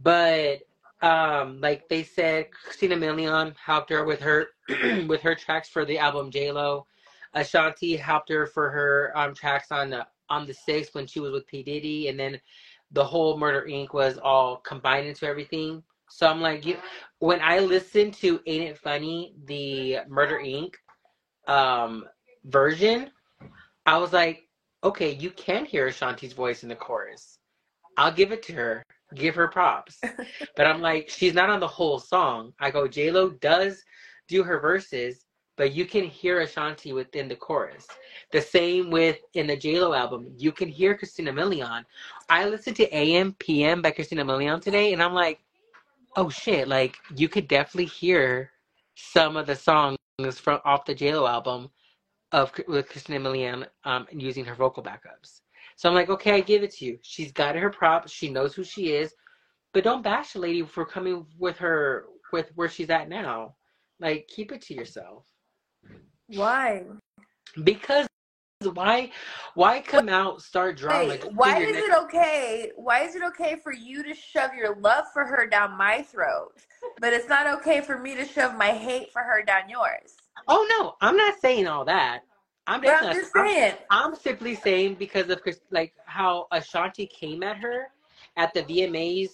[0.01, 0.59] But
[1.01, 4.47] um, like they said, Christina Milian helped her with her
[5.07, 6.87] with her tracks for the album J Lo.
[7.35, 11.31] Ashanti helped her for her um tracks on the on the sixth when she was
[11.31, 12.39] with P Diddy, and then
[12.91, 13.93] the whole Murder Inc.
[13.93, 15.83] was all combined into everything.
[16.09, 16.77] So I'm like, you,
[17.19, 20.73] when I listen to Ain't It Funny, the Murder Inc.
[21.47, 22.05] um
[22.45, 23.11] version,
[23.85, 24.43] I was like,
[24.83, 27.37] okay, you can hear Ashanti's voice in the chorus.
[27.97, 28.83] I'll give it to her.
[29.15, 29.99] Give her props.
[30.55, 32.53] but I'm like, she's not on the whole song.
[32.59, 33.83] I go, J Lo does
[34.27, 35.25] do her verses,
[35.59, 37.85] but you can hear Ashanti within the chorus.
[38.31, 41.83] The same with in the J Lo album, you can hear Christina Milian.
[42.29, 45.41] I listened to AM PM by Christina Milian today, and I'm like,
[46.15, 46.69] oh shit!
[46.69, 48.51] Like you could definitely hear
[48.95, 49.97] some of the songs
[50.35, 51.69] from off the J Lo album
[52.31, 55.41] of with Christina Milian um, using her vocal backups.
[55.75, 56.99] So I'm like, okay, I give it to you.
[57.01, 58.13] She's got her props.
[58.13, 59.13] She knows who she is,
[59.73, 63.55] but don't bash the lady for coming with her with where she's at now.
[63.99, 65.25] Like, keep it to yourself.
[66.35, 66.83] Why?
[67.63, 68.07] Because
[68.73, 69.11] why
[69.55, 71.09] why come out start drama?
[71.09, 72.71] Wait, Just why is it okay?
[72.75, 76.53] Why is it okay for you to shove your love for her down my throat,
[76.99, 80.15] but it's not okay for me to shove my hate for her down yours?
[80.47, 82.21] Oh no, I'm not saying all that.
[82.67, 83.75] I'm I'm just saying.
[83.89, 87.87] I'm simply saying because of like how Ashanti came at her
[88.37, 89.29] at the VMAs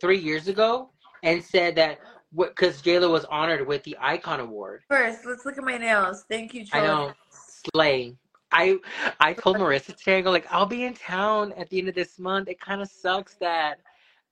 [0.00, 0.90] three years ago
[1.22, 2.00] and said that
[2.36, 4.82] because J-Lo was honored with the Icon Award.
[4.88, 6.24] First, let's look at my nails.
[6.28, 7.12] Thank you, I know,
[7.74, 8.16] slay.
[8.52, 8.78] I
[9.20, 11.94] I told Marissa today, I go like, I'll be in town at the end of
[11.94, 12.48] this month.
[12.48, 13.80] It kind of sucks that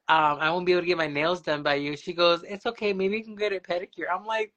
[0.08, 1.96] um I won't be able to get my nails done by you.
[1.96, 2.92] She goes, it's okay.
[2.92, 4.06] Maybe you can get a pedicure.
[4.12, 4.52] I'm like,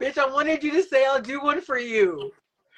[0.00, 2.30] bitch, I wanted you to say I'll do one for you.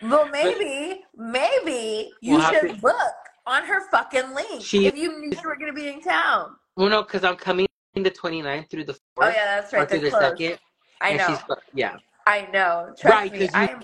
[0.02, 3.14] Well, maybe, maybe you We'll should to- book
[3.46, 6.56] on her fucking link She- if you knew you were going to be in town.
[6.76, 8.98] Well, no, because I'm coming the 29th through the 4th.
[9.20, 9.88] Oh, yeah, that's or right.
[9.88, 10.38] through the closed.
[10.38, 10.58] second.
[11.02, 11.38] I know.
[11.74, 11.96] yeah.
[12.26, 12.94] I know.
[12.98, 13.40] Trust Right, me.
[13.42, 13.82] you- I'm,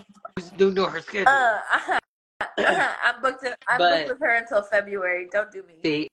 [0.56, 1.28] don't know her schedule.
[1.28, 1.58] uh,
[2.40, 3.44] uh, I'm booked.
[3.44, 5.28] In, I'm But- booked with her until February.
[5.32, 5.74] Don't do me.
[5.82, 6.08] See,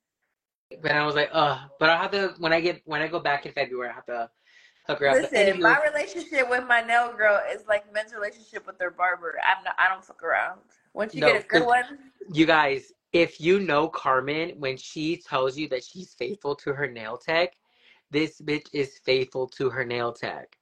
[0.81, 3.19] but I was like, oh, but I'll have to when I get when I go
[3.19, 4.29] back in February, I have to
[4.87, 5.15] hook her up.
[5.31, 9.35] Listen, my relationship with my nail girl is like men's relationship with their barber.
[9.47, 9.75] I'm not.
[9.77, 10.59] I don't fuck around.
[10.93, 11.83] Once you No, get a good one,
[12.33, 16.87] you guys, if you know Carmen, when she tells you that she's faithful to her
[16.87, 17.53] nail tech,
[18.11, 20.57] this bitch is faithful to her nail tech.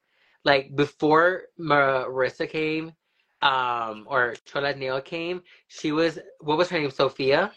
[0.45, 2.93] Like before Marissa came,
[3.41, 6.91] um, or Chola's nail came, she was what was her name?
[6.91, 7.51] Sophia.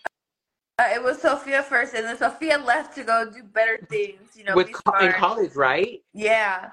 [0.79, 4.37] uh, it was Sophia first, and then Sophia left to go do better things.
[4.37, 6.03] You know, with co- in college, right?
[6.13, 6.71] Yeah.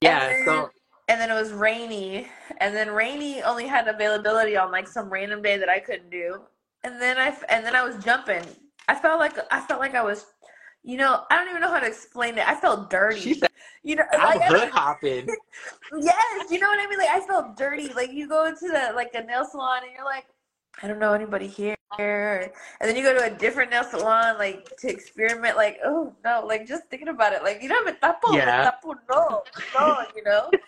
[0.00, 0.28] Yeah.
[0.28, 0.70] then- So
[1.08, 2.28] And then it was rainy,
[2.60, 6.40] and then rainy only had availability on like some random day that I couldn't do.
[6.82, 8.42] And then I and then I was jumping.
[8.88, 10.26] I felt like I felt like I was,
[10.84, 12.46] you know, I don't even know how to explain it.
[12.46, 13.18] I felt dirty.
[13.20, 13.48] she said,
[13.82, 15.26] you know, "I'm like hood hopping."
[15.98, 16.98] yes, you know what I mean.
[16.98, 17.88] Like I felt dirty.
[17.94, 20.26] Like you go into the like a nail salon and you're like,
[20.82, 21.76] I don't know anybody here.
[21.98, 25.56] And then you go to a different nail salon, like to experiment.
[25.56, 28.94] Like, oh no, like just thinking about it, like you know, me tapo, me tapo,
[29.10, 29.42] no,
[29.78, 30.50] no, you know.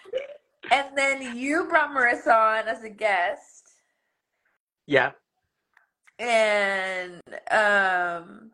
[0.73, 3.69] And then you brought Marissa on as a guest,
[4.87, 5.13] Yeah.
[6.19, 8.51] and um,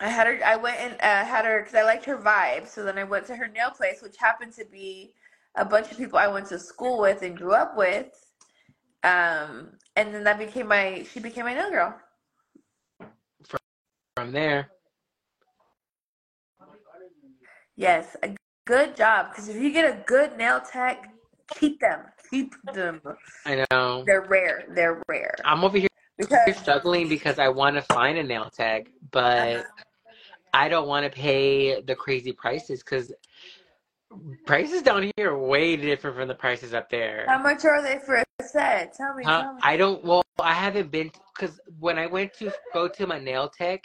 [0.00, 0.40] I had her.
[0.44, 2.66] I went and uh, had her because I liked her vibe.
[2.66, 5.14] So then I went to her nail place, which happened to be
[5.56, 8.08] a bunch of people I went to school with and grew up with.
[9.04, 11.06] Um, and then that became my.
[11.12, 11.94] She became my nail girl.
[14.16, 14.68] From there,
[17.76, 18.34] Yes, a
[18.66, 19.30] good job.
[19.30, 21.10] Because if you get a good nail tech,
[21.54, 22.00] keep them.
[22.30, 23.00] Keep them.
[23.46, 24.04] I know.
[24.06, 24.64] They're rare.
[24.74, 25.34] They're rare.
[25.44, 29.62] I'm over here Because struggling because I want to find a nail tech, but uh-huh.
[30.52, 33.12] I don't want to pay the crazy prices because
[34.46, 37.24] prices down here are way different from the prices up there.
[37.26, 38.94] how much are they for a set?
[38.94, 39.24] Tell me.
[39.24, 39.42] Huh?
[39.42, 39.60] Tell me.
[39.62, 40.04] I don't.
[40.04, 43.84] Well, I haven't been because when I went to go to my nail tech,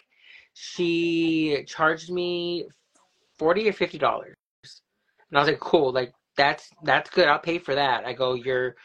[0.54, 2.68] she charged me
[3.38, 4.36] forty or fifty dollars,
[5.30, 7.28] and I was like, "Cool, like that's that's good.
[7.28, 8.76] I'll pay for that." I go, "You're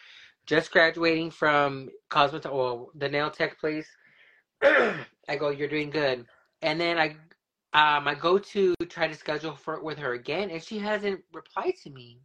[0.46, 3.88] just graduating from cosmetic, well, the nail tech place."
[4.62, 6.26] I go, "You're doing good,"
[6.62, 7.16] and then I.
[7.76, 11.74] Um, I go to try to schedule for with her again, and she hasn't replied
[11.82, 12.20] to me.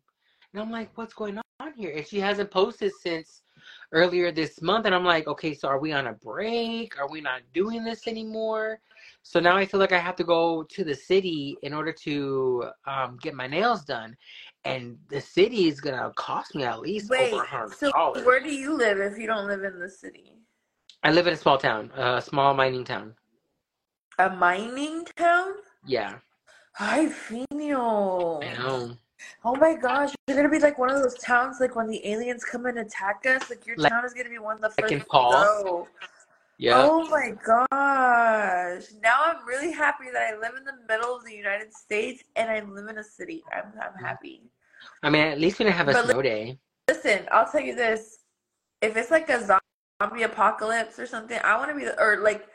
[0.54, 3.42] And I'm like, "What's going on here?" And she hasn't posted since
[3.92, 7.00] earlier this month and I'm like, okay, so are we on a break?
[7.00, 8.80] Are we not doing this anymore?
[9.30, 12.66] So now I feel like I have to go to the city in order to
[12.88, 14.18] um, get my nails done.
[14.66, 17.32] And the city is gonna cost me at least Wait.
[17.32, 17.92] over hundred So
[18.26, 20.34] where do you live if you don't live in the city?
[21.04, 23.14] I live in a small town, a small mining town.
[24.18, 25.54] A mining town?
[25.86, 26.16] Yeah,
[26.74, 28.42] Hi, Fino.
[28.42, 28.98] I know.
[29.46, 32.44] Oh my gosh, you're gonna be like one of those towns like when the aliens
[32.44, 33.48] come and attack us.
[33.48, 35.88] Like your Like- town is gonna be one of the like first in to Paul?
[36.60, 36.86] Yeah.
[36.86, 38.84] Oh my gosh.
[39.02, 42.52] Now I'm really happy that I live in the middle of the United States and
[42.52, 43.42] I live in a city.
[43.54, 44.06] I'm I'm mm-hmm.
[44.06, 44.42] happy.
[45.02, 46.60] I mean, at least we didn't have a But snow day.
[46.90, 48.20] Listen, I'll tell you this.
[48.82, 52.46] If it's like a zombie apocalypse or something, I want to be the, or like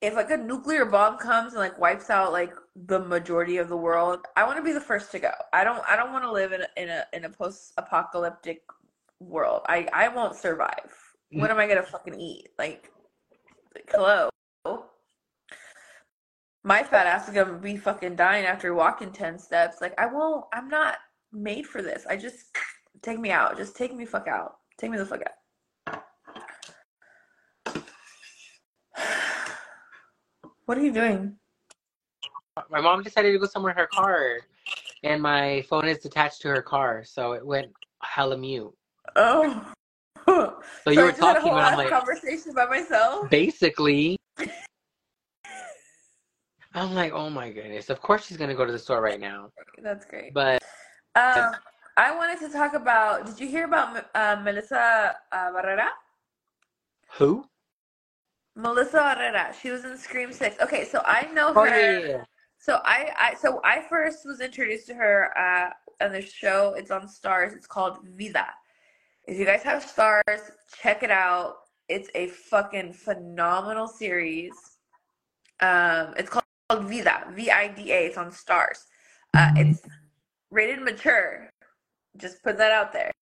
[0.00, 2.54] if like a nuclear bomb comes and like wipes out like
[2.86, 5.32] the majority of the world, I want to be the first to go.
[5.52, 8.62] I don't I don't want to live in a in a in a post-apocalyptic
[9.18, 9.62] world.
[9.68, 10.96] I I won't survive.
[11.32, 11.52] What mm.
[11.52, 12.48] am I gonna fucking eat?
[12.58, 12.90] Like,
[13.90, 14.30] hello.
[16.62, 19.80] My fat ass is gonna be fucking dying after walking 10 steps.
[19.80, 20.96] Like, I won't, I'm not
[21.32, 22.04] made for this.
[22.08, 22.54] I just,
[23.02, 23.56] take me out.
[23.56, 24.56] Just take me fuck out.
[24.78, 25.22] Take me the fuck
[25.86, 26.02] out.
[30.66, 31.34] What are you doing?
[32.70, 34.38] My mom decided to go somewhere in her car,
[35.02, 38.72] and my phone is attached to her car, so it went hella mute.
[39.16, 39.72] Oh.
[40.84, 43.28] So, you I were just had a talking, whole and I'm like, conversation by myself.
[43.30, 44.16] basically.
[46.74, 47.90] I'm like, oh my goodness.
[47.90, 49.50] Of course she's gonna go to the store right now.
[49.82, 50.32] That's great.
[50.34, 50.62] But
[51.16, 51.56] Um,
[51.96, 53.26] I wanted to talk about.
[53.26, 55.88] Did you hear about uh, Melissa uh, Barrera?
[57.18, 57.44] who?
[58.56, 59.52] Melissa Barrera.
[59.60, 60.56] She was in Scream Six.
[60.62, 61.68] Okay, so I know Oh her.
[61.68, 62.24] yeah, yeah.
[62.58, 65.70] So I, I, so I first was introduced to her uh,
[66.04, 66.74] on the show.
[66.76, 67.54] It's on Starz.
[67.54, 68.46] It's called Vida.
[69.26, 71.56] If you guys have Starz, check it out.
[71.88, 74.52] It's a fucking phenomenal series.
[75.60, 77.32] Um, it's called Vida.
[77.32, 78.06] V I D A.
[78.06, 78.84] It's on Starz.
[79.34, 79.82] Uh, it's
[80.50, 81.50] rated mature.
[82.16, 83.12] Just put that out there.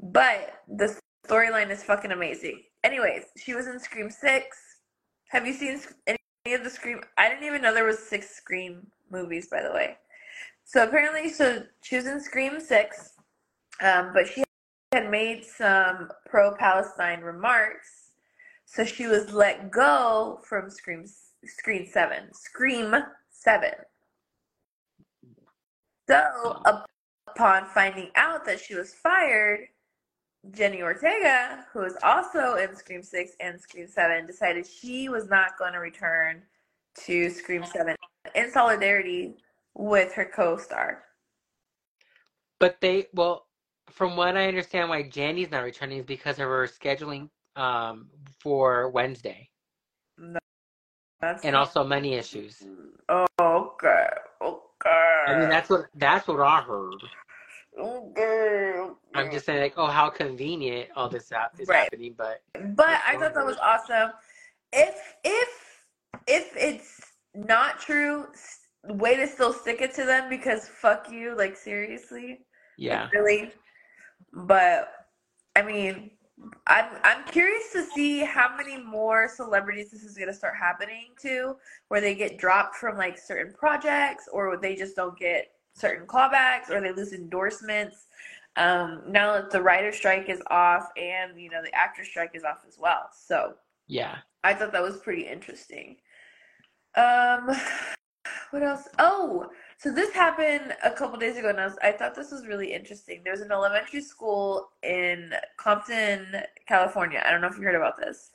[0.00, 2.62] But the storyline is fucking amazing.
[2.84, 4.58] Anyways, she was in Scream Six.
[5.28, 7.00] Have you seen any any of the Scream?
[7.16, 9.96] I didn't even know there was six Scream movies, by the way.
[10.64, 13.12] So apparently, so she was in Scream Six,
[13.80, 14.42] um, but she
[14.92, 18.10] had made some pro-Palestine remarks,
[18.66, 21.04] so she was let go from Scream
[21.44, 22.32] Scream Seven.
[22.32, 22.94] Scream
[23.30, 23.72] Seven.
[26.08, 26.62] So
[27.28, 29.60] upon finding out that she was fired,
[30.50, 35.56] Jenna Ortega, who is also in Scream 6 and Scream 7, decided she was not
[35.56, 36.42] going to return
[37.04, 37.94] to Scream 7
[38.34, 39.36] in solidarity
[39.74, 41.04] with her co star.
[42.58, 43.46] But they well,
[43.92, 48.08] from what I understand, why Jandy's not returning is because of her scheduling um
[48.40, 49.48] for Wednesday,
[51.20, 52.62] That's and also money issues.
[53.08, 54.08] Oh, okay.
[54.40, 55.24] Okay.
[55.28, 57.02] I mean, that's what that's what I heard.
[57.78, 58.88] okay.
[59.14, 61.84] I'm just saying, like, oh, how convenient all this is Right.
[61.84, 64.12] happening, but But I thought that was awesome.
[64.72, 65.84] If if
[66.26, 68.26] if it's not true,
[68.84, 72.40] way to still stick it to them because fuck you, like seriously,
[72.78, 73.02] yeah.
[73.04, 73.52] Like, really.
[74.32, 74.88] But
[75.56, 76.10] I mean,
[76.66, 81.56] I'm I'm curious to see how many more celebrities this is gonna start happening to,
[81.88, 86.70] where they get dropped from like certain projects, or they just don't get certain callbacks,
[86.70, 88.06] or they lose endorsements.
[88.56, 92.44] Um, now that the writer strike is off, and you know the actor strike is
[92.44, 93.54] off as well, so
[93.86, 94.18] Yeah.
[94.44, 95.96] I thought that was pretty interesting.
[96.96, 97.48] Um,
[98.50, 98.88] what else?
[98.98, 99.50] Oh,
[99.82, 102.72] so this happened a couple days ago, and I, was, I thought this was really
[102.72, 103.22] interesting.
[103.24, 106.36] There's an elementary school in Compton,
[106.68, 107.20] California.
[107.26, 108.30] I don't know if you heard about this.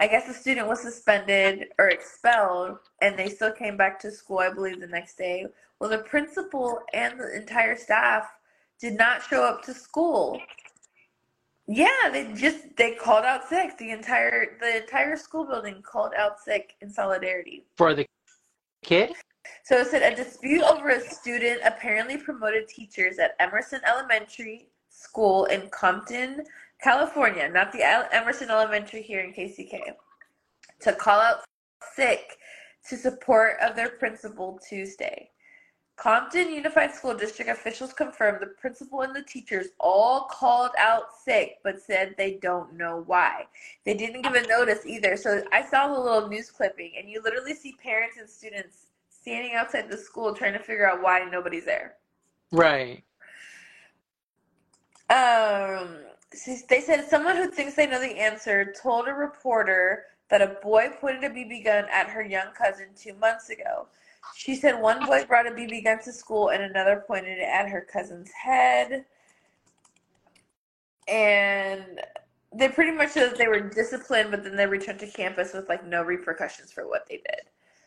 [0.00, 4.38] I guess the student was suspended or expelled, and they still came back to school,
[4.38, 5.44] I believe, the next day.
[5.78, 8.30] Well, the principal and the entire staff
[8.80, 10.40] did not show up to school.
[11.68, 13.76] Yeah, they just they called out sick.
[13.76, 17.66] The entire the entire school building called out sick in solidarity.
[17.76, 18.06] For the
[18.82, 19.12] kid?
[19.66, 25.46] So it said a dispute over a student apparently promoted teachers at Emerson Elementary School
[25.46, 26.44] in Compton,
[26.80, 27.82] California, not the
[28.14, 29.80] Emerson Elementary here in KCK,
[30.82, 31.38] to call out
[31.96, 32.38] sick
[32.88, 35.30] to support of their principal Tuesday.
[35.96, 41.56] Compton Unified School District officials confirmed the principal and the teachers all called out sick,
[41.64, 43.46] but said they don't know why.
[43.84, 45.16] They didn't give a notice either.
[45.16, 48.92] So I saw the little news clipping, and you literally see parents and students
[49.26, 51.94] standing outside the school trying to figure out why nobody's there.
[52.52, 53.02] Right.
[55.10, 55.96] Um,
[56.68, 60.90] they said someone who thinks they know the answer told a reporter that a boy
[61.00, 63.88] pointed a BB gun at her young cousin two months ago.
[64.36, 67.68] She said one boy brought a BB gun to school and another pointed it at
[67.68, 69.06] her cousin's head.
[71.08, 72.00] And
[72.54, 75.68] they pretty much said that they were disciplined, but then they returned to campus with
[75.68, 77.40] like no repercussions for what they did.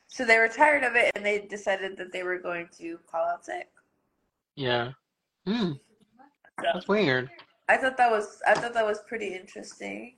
[0.09, 3.25] So they were tired of it and they decided that they were going to call
[3.25, 3.69] out sick.
[4.55, 4.91] Yeah.
[5.45, 5.73] Hmm.
[6.61, 7.29] That's weird.
[7.69, 10.15] I thought that was I thought that was pretty interesting.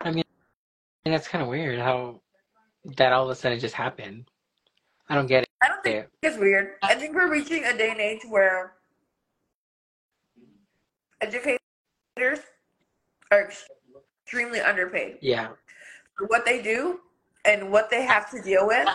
[0.00, 0.24] I mean,
[1.04, 2.20] and that's kind of weird how
[2.96, 4.30] that all of a sudden just happened.
[5.08, 5.48] I don't get it.
[5.60, 6.74] I don't think it's weird.
[6.84, 8.74] I think we're reaching a day and age where
[11.20, 11.58] educators
[13.32, 13.50] are
[14.24, 15.18] extremely underpaid.
[15.20, 15.48] Yeah.
[16.16, 17.00] For what they do
[17.44, 18.88] and what they have to deal with,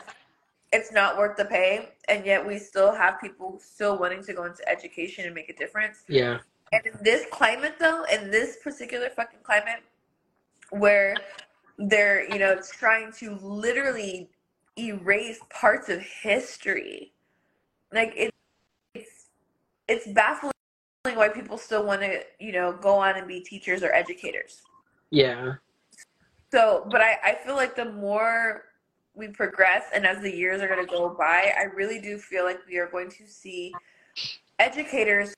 [0.72, 1.90] it's not worth the pay.
[2.08, 5.56] And yet we still have people still wanting to go into education and make a
[5.56, 6.04] difference.
[6.08, 6.40] Yeah.
[6.72, 9.84] And in this climate though, in this particular fucking climate
[10.70, 11.16] where
[11.78, 14.30] they're, you know, it's trying to literally
[14.80, 17.12] erase parts of history.
[17.92, 18.34] Like it,
[18.94, 19.26] it's
[19.90, 20.54] it's baffling
[21.04, 24.62] why people still want to, you know, go on and be teachers or educators.
[25.10, 25.56] Yeah.
[26.52, 28.66] So, but I, I feel like the more
[29.14, 32.46] we progress and as the years are going to go by, I really do feel
[32.46, 33.74] like we are going to see
[34.60, 35.34] educators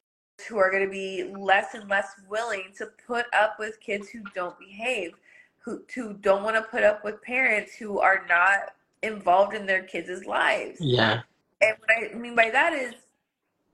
[0.47, 4.21] who are going to be less and less willing to put up with kids who
[4.35, 5.13] don't behave,
[5.59, 9.83] who, who don't want to put up with parents who are not involved in their
[9.83, 10.77] kids' lives.
[10.79, 11.21] Yeah.
[11.61, 12.93] And what I mean by that is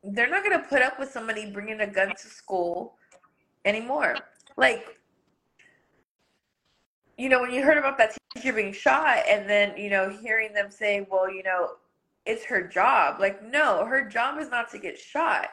[0.03, 2.95] they're not going to put up with somebody bringing a gun to school
[3.65, 4.15] anymore.
[4.57, 4.98] Like,
[7.19, 10.53] you know, when you heard about that teacher being shot and then, you know, hearing
[10.53, 11.71] them say, well, you know,
[12.25, 13.19] it's her job.
[13.19, 15.47] Like, no, her job is not to get shot.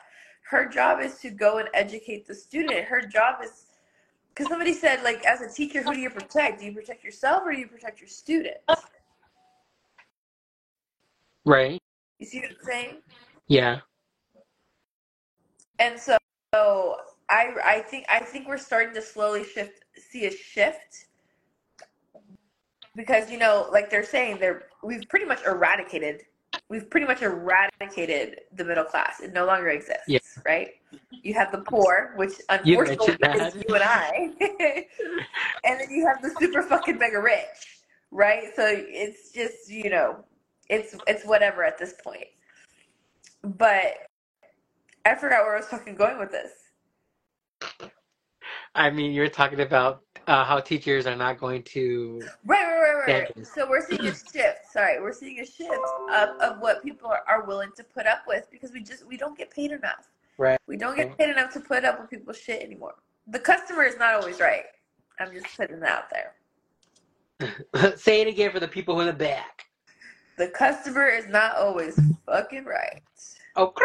[0.49, 2.85] Her job is to go and educate the student.
[2.85, 3.67] Her job is
[4.29, 6.61] because somebody said, like, as a teacher, who do you protect?
[6.61, 8.61] Do you protect yourself or do you protect your students?
[11.45, 11.81] Right.
[12.21, 12.97] You see what I'm saying?
[13.49, 13.81] Yeah.
[15.81, 16.17] And so,
[16.55, 16.97] so
[17.29, 21.06] I I think I think we're starting to slowly shift see a shift
[22.97, 26.23] because you know like they're saying they're we've pretty much eradicated
[26.69, 29.21] we've pretty much eradicated the middle class.
[29.21, 30.19] It no longer exists Yeah.
[30.45, 30.71] right?
[31.11, 34.31] You have the poor which unfortunately mentioned is you and i.
[35.65, 38.45] And then you have the super fucking mega rich right?
[38.57, 40.25] So it's just you know
[40.69, 42.29] it's it's whatever at this point.
[43.43, 43.95] But
[45.05, 46.51] i forgot where i was fucking going with this.
[48.75, 52.21] I mean, you're talking about uh, how teachers are not going to.
[52.45, 53.07] Right, right, right, right.
[53.07, 53.43] Thank you.
[53.43, 53.47] right.
[53.47, 54.73] So we're seeing a shift.
[54.73, 55.73] Sorry, we're seeing a shift
[56.13, 59.17] of, of what people are, are willing to put up with because we just we
[59.17, 60.09] don't get paid enough.
[60.39, 60.59] Right.
[60.67, 62.95] We don't get paid enough to put up with people's shit anymore.
[63.29, 64.65] The customer is not always right.
[65.19, 67.95] I'm just putting that out there.
[67.97, 69.65] Say it again for the people in the back.
[70.39, 73.03] The customer is not always fucking right.
[73.57, 73.85] Okay.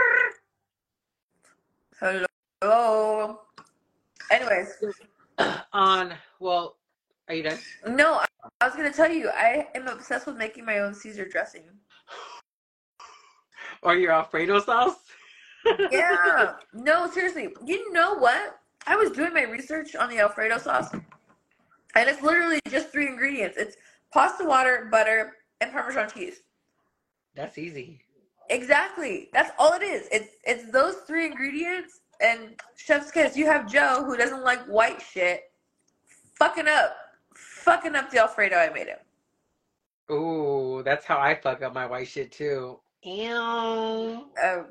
[2.00, 3.40] Hello.
[4.30, 4.76] Anyways,
[5.74, 6.14] On.
[6.40, 6.78] Well,
[7.28, 7.58] are you done?
[7.88, 8.26] no, I,
[8.60, 11.64] I was gonna tell you I am obsessed with making my own Caesar dressing.
[13.84, 14.94] Or your Alfredo sauce?
[15.92, 16.54] yeah.
[16.72, 17.50] No, seriously.
[17.66, 18.60] You know what?
[18.86, 23.58] I was doing my research on the Alfredo sauce, and it's literally just three ingredients.
[23.58, 23.78] It's
[24.14, 26.42] pasta water, butter, and Parmesan cheese.
[27.36, 28.02] That's easy.
[28.50, 29.30] Exactly.
[29.34, 30.08] That's all it is.
[30.12, 32.02] It's it's those three ingredients.
[32.22, 35.52] And chef's kiss, you have Joe who doesn't like white shit,
[36.38, 36.96] fucking up
[37.62, 38.98] fucking up the Alfredo I made him.
[40.12, 42.80] Ooh, that's how I fuck up my white shit too.
[43.04, 44.26] Ew.
[44.44, 44.68] Okay.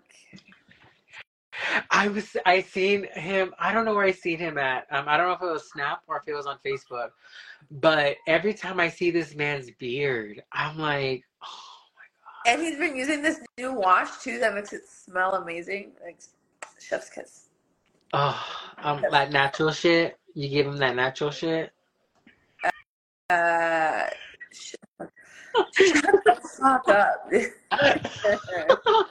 [1.90, 3.52] I was I seen him.
[3.58, 4.86] I don't know where I seen him at.
[4.90, 7.10] Um, I don't know if it was Snap or if it was on Facebook.
[7.70, 12.52] But every time I see this man's beard, I'm like, oh my god.
[12.52, 15.92] And he's been using this new wash too that makes it smell amazing.
[16.04, 16.18] Like
[16.80, 17.46] chef's kiss.
[18.12, 18.44] Oh,
[18.78, 20.18] um, that natural shit.
[20.34, 21.72] You give him that natural shit.
[23.30, 24.06] Uh,
[24.92, 25.10] shut
[26.24, 27.30] the fuck up.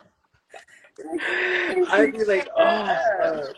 [1.92, 3.54] I'd be like, oh.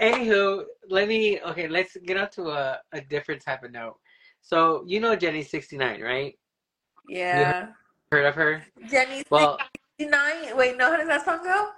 [0.00, 1.40] Anywho, let me.
[1.40, 3.96] Okay, let's get on to a, a different type of note.
[4.40, 6.38] So you know Jenny sixty nine, right?
[7.08, 7.68] Yeah.
[8.10, 8.62] Heard of her?
[8.90, 9.58] Jenny Well,
[9.98, 10.56] 69.
[10.56, 11.70] Wait, no, how does that song go?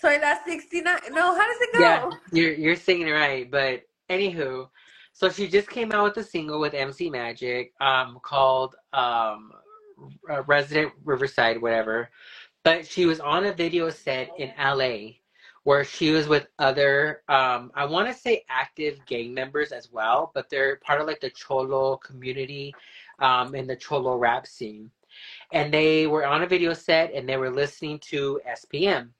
[0.00, 1.00] Sorry, that's 69.
[1.10, 1.80] No, how does it go?
[1.80, 3.50] yeah, you're you're singing right.
[3.50, 4.68] But anywho,
[5.12, 9.52] so she just came out with a single with MC Magic, um, called um,
[10.30, 12.10] uh, Resident Riverside, whatever.
[12.62, 15.14] But she was on a video set in LA
[15.64, 20.30] where she was with other, um, I want to say active gang members as well,
[20.34, 22.72] but they're part of like the Cholo community
[23.18, 24.90] um, in the Cholo rap scene.
[25.52, 29.10] And they were on a video set and they were listening to SPM.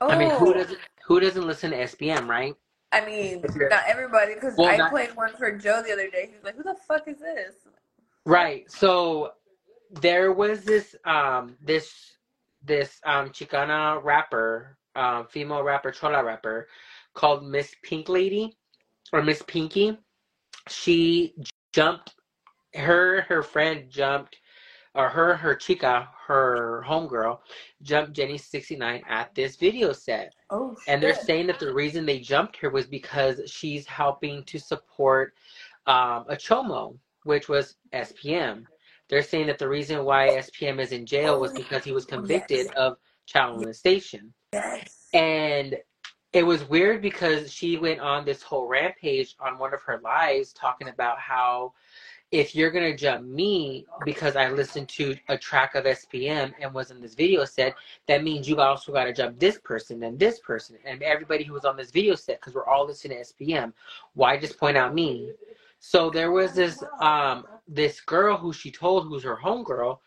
[0.00, 2.54] Oh, I mean, who doesn't who doesn't listen to SPM, right?
[2.92, 6.26] I mean, not everybody, because Well, I not- played one for Joe the other day.
[6.30, 7.54] He was like, "Who the fuck is this?"
[8.24, 8.70] Right.
[8.70, 9.32] So
[9.90, 12.16] there was this um this
[12.62, 16.68] this um Chicana rapper, um female rapper, chola rapper
[17.14, 18.56] called Miss Pink Lady
[19.12, 19.98] or Miss Pinky.
[20.68, 21.34] She
[21.72, 22.14] jumped
[22.74, 24.36] her her friend jumped
[24.96, 27.38] or her her chica, her homegirl
[27.82, 30.34] jumped Jenny 69 at this video set.
[30.50, 34.58] Oh, And they're saying that the reason they jumped her was because she's helping to
[34.58, 35.34] support
[35.86, 38.64] um, a chomo, which was SPM.
[39.08, 42.66] They're saying that the reason why SPM is in jail was because he was convicted
[42.66, 42.74] Yes.
[42.76, 44.32] of child molestation.
[44.52, 45.06] Yes.
[45.12, 45.76] And
[46.32, 50.52] it was weird because she went on this whole rampage on one of her lives
[50.52, 51.72] talking about how
[52.32, 56.90] if you're gonna jump me because I listened to a track of SPM and was
[56.90, 57.74] in this video set,
[58.08, 61.64] that means you also gotta jump this person and this person and everybody who was
[61.64, 63.72] on this video set because we're all listening to SPM.
[64.14, 65.32] Why just point out me?
[65.78, 69.98] So there was this um this girl who she told who's her homegirl,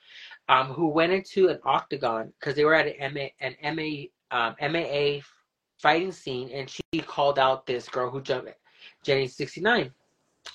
[0.50, 4.56] um, who went into an octagon because they were at an MA an MA um,
[4.62, 5.22] MAA
[5.78, 8.52] fighting scene and she called out this girl who jumped
[9.04, 9.94] Jenny sixty nine.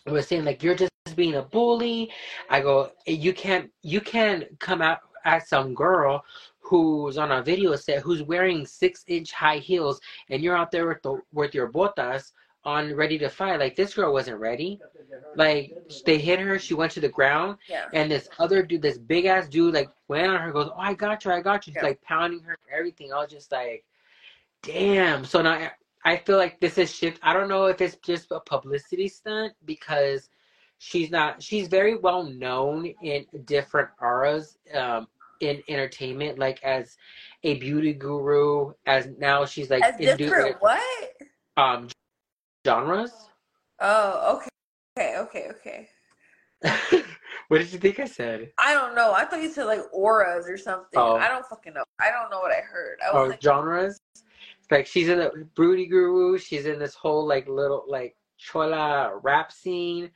[0.06, 2.10] Was saying like you're just being a bully.
[2.50, 6.24] I go eh, you can't you can't come out at some girl
[6.60, 10.86] who's on a video set who's wearing six inch high heels and you're out there
[10.88, 12.32] with the with your botas
[12.64, 13.60] on ready to fight.
[13.60, 14.80] Like this girl wasn't ready.
[15.36, 15.72] Like
[16.06, 17.86] they hit her, she went to the ground, Yeah.
[17.92, 20.94] and this other dude, this big ass dude, like went on her, goes, "Oh, I
[20.94, 21.82] got you, I got you." Yeah.
[21.82, 23.12] like pounding her, everything.
[23.12, 23.84] I was just like,
[24.62, 25.70] "Damn!" So now
[26.04, 27.18] I- feel like this is shift.
[27.22, 30.28] I don't know if it's just a publicity stunt because
[30.78, 31.42] she's not.
[31.42, 35.08] She's very well known in different auras um,
[35.40, 36.96] in entertainment, like as
[37.42, 38.72] a beauty guru.
[38.86, 41.10] As now she's like As in different what?
[41.56, 41.88] um
[42.66, 43.12] genres.
[43.80, 44.48] Oh, okay.
[44.96, 45.88] Okay, okay, okay.
[47.48, 48.50] what did you think I said?
[48.58, 49.12] I don't know.
[49.12, 50.98] I thought you said like auras or something.
[50.98, 51.16] Oh.
[51.16, 51.82] I don't fucking know.
[52.00, 52.98] I don't know what I heard.
[53.04, 54.00] I was or like, genres.
[54.70, 56.38] Like she's in the Broody Guru.
[56.38, 60.10] She's in this whole like little like chola rap scene,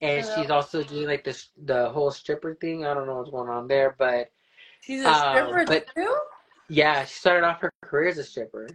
[0.00, 2.84] and she's also doing like this the whole stripper thing.
[2.84, 4.30] I don't know what's going on there, but
[4.80, 6.16] she's a uh, stripper but- too.
[6.68, 8.68] yeah, she started off her career as a stripper,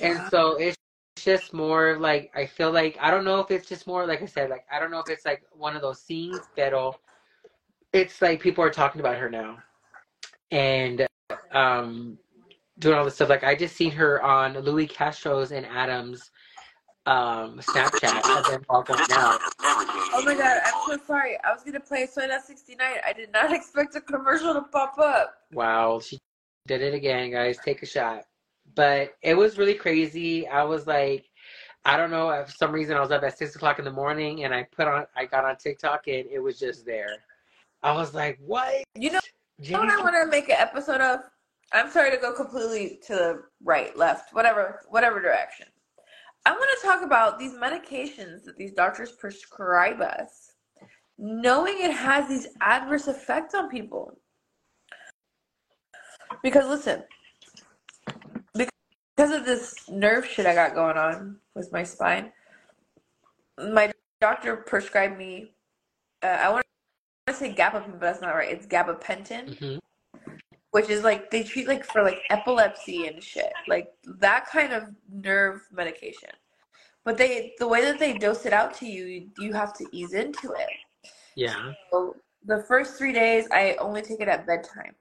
[0.00, 0.76] and so it's
[1.16, 4.26] just more like I feel like I don't know if it's just more like I
[4.26, 6.72] said like I don't know if it's like one of those scenes, but
[7.92, 9.58] it's like people are talking about her now,
[10.50, 11.06] and
[11.52, 12.18] um
[12.78, 13.28] doing all this stuff.
[13.28, 16.30] Like I just seen her on Louis Castro's and Adams
[17.06, 19.40] um Snapchat as them all going out.
[19.60, 21.36] Oh my god, I'm so sorry.
[21.44, 22.78] I was gonna play Suena 69.
[23.06, 25.34] I did not expect a commercial to pop up.
[25.52, 26.18] Wow, she
[26.66, 27.58] did it again, guys.
[27.64, 28.24] Take a shot.
[28.74, 30.48] But it was really crazy.
[30.48, 31.26] I was like,
[31.84, 32.44] I don't know.
[32.44, 34.88] For some reason, I was up at six o'clock in the morning, and I put
[34.88, 37.22] on, I got on TikTok, and it was just there.
[37.84, 38.82] I was like, what?
[38.96, 39.20] You know
[39.58, 41.20] You know what I want to make an episode of?
[41.72, 45.66] I'm sorry to go completely to the right, left, whatever, whatever direction.
[46.44, 50.52] I want to talk about these medications that these doctors prescribe us,
[51.18, 54.16] knowing it has these adverse effects on people.
[56.42, 57.02] Because listen,
[58.54, 62.30] because of this nerve shit I got going on with my spine,
[63.58, 65.52] my doctor prescribed me
[66.22, 66.64] uh, I want
[67.26, 68.50] to say gabapentin, but that's not right.
[68.50, 69.78] It's gabapentin, hmm
[70.76, 74.82] which is like they treat like for like epilepsy and shit, like that kind of
[75.10, 76.28] nerve medication.
[77.02, 79.86] But they the way that they dose it out to you, you, you have to
[79.90, 80.68] ease into it.
[81.34, 81.72] Yeah.
[81.90, 84.94] So the first three days, I only take it at bedtime.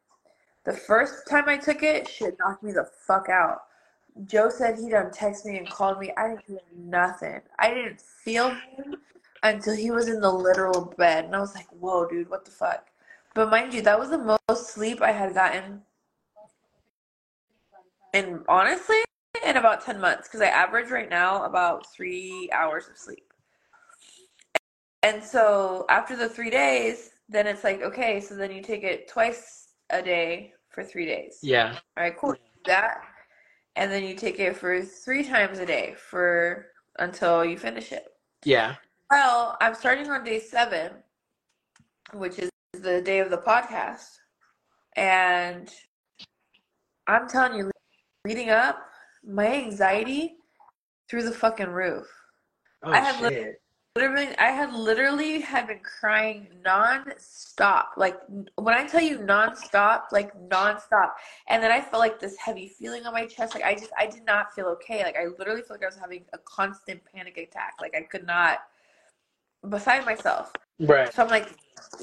[0.64, 3.64] The first time I took it, shit knocked me the fuck out.
[4.28, 6.14] Joe said he done text me and called me.
[6.16, 7.42] I didn't hear nothing.
[7.60, 8.96] I didn't feel him
[9.44, 12.52] until he was in the literal bed, and I was like, "Whoa, dude, what the
[12.52, 12.88] fuck?"
[13.36, 15.82] But mind you, that was the most sleep I had gotten
[18.14, 18.96] in honestly
[19.46, 23.34] in about ten months because I average right now about three hours of sleep.
[25.04, 29.10] And so after the three days, then it's like, okay, so then you take it
[29.10, 31.40] twice a day for three days.
[31.44, 31.78] Yeah.
[31.98, 32.36] All right, cool.
[32.66, 33.02] That.
[33.76, 36.68] And then you take it for three times a day for
[37.00, 38.06] until you finish it.
[38.46, 38.76] Yeah.
[39.12, 40.92] Well, I'm starting on day seven,
[42.14, 42.50] which is
[42.82, 44.08] the day of the podcast.
[44.96, 45.70] And
[47.08, 47.72] I'm telling you,
[48.26, 48.80] leading up,
[49.24, 50.38] my anxiety
[51.10, 52.08] through the fucking roof.
[52.84, 53.56] Oh I had shit.
[53.96, 57.94] literally, I had literally had been crying non-stop.
[57.98, 58.18] Like
[58.56, 61.16] when I tell you non-stop, like non-stop.
[61.48, 63.54] And then I felt like this heavy feeling on my chest.
[63.56, 65.04] Like I just, I did not feel okay.
[65.04, 67.76] Like I literally felt like I was having a constant panic attack.
[67.82, 68.60] Like I could not,
[69.70, 70.52] beside myself.
[70.80, 71.14] Right.
[71.14, 71.50] So I'm like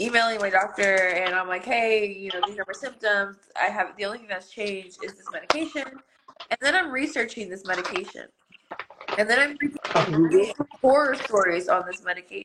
[0.00, 3.36] emailing my doctor and I'm like, hey, you know, these are my symptoms.
[3.60, 5.84] I have the only thing that's changed is this medication.
[6.50, 8.26] And then I'm researching this medication.
[9.18, 9.38] And then
[9.94, 12.44] I'm reading oh, horror stories on this medication.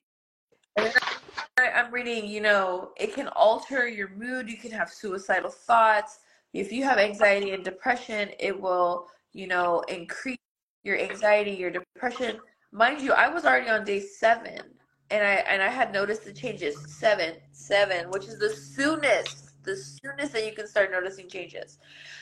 [0.75, 4.49] And then I'm reading, you know, it can alter your mood.
[4.49, 6.19] You can have suicidal thoughts.
[6.53, 10.37] If you have anxiety and depression, it will, you know, increase
[10.83, 12.39] your anxiety, your depression.
[12.71, 14.61] Mind you, I was already on day seven,
[15.09, 16.75] and I and I had noticed the changes.
[16.93, 21.79] Seven, seven, which is the soonest, the soonest that you can start noticing changes.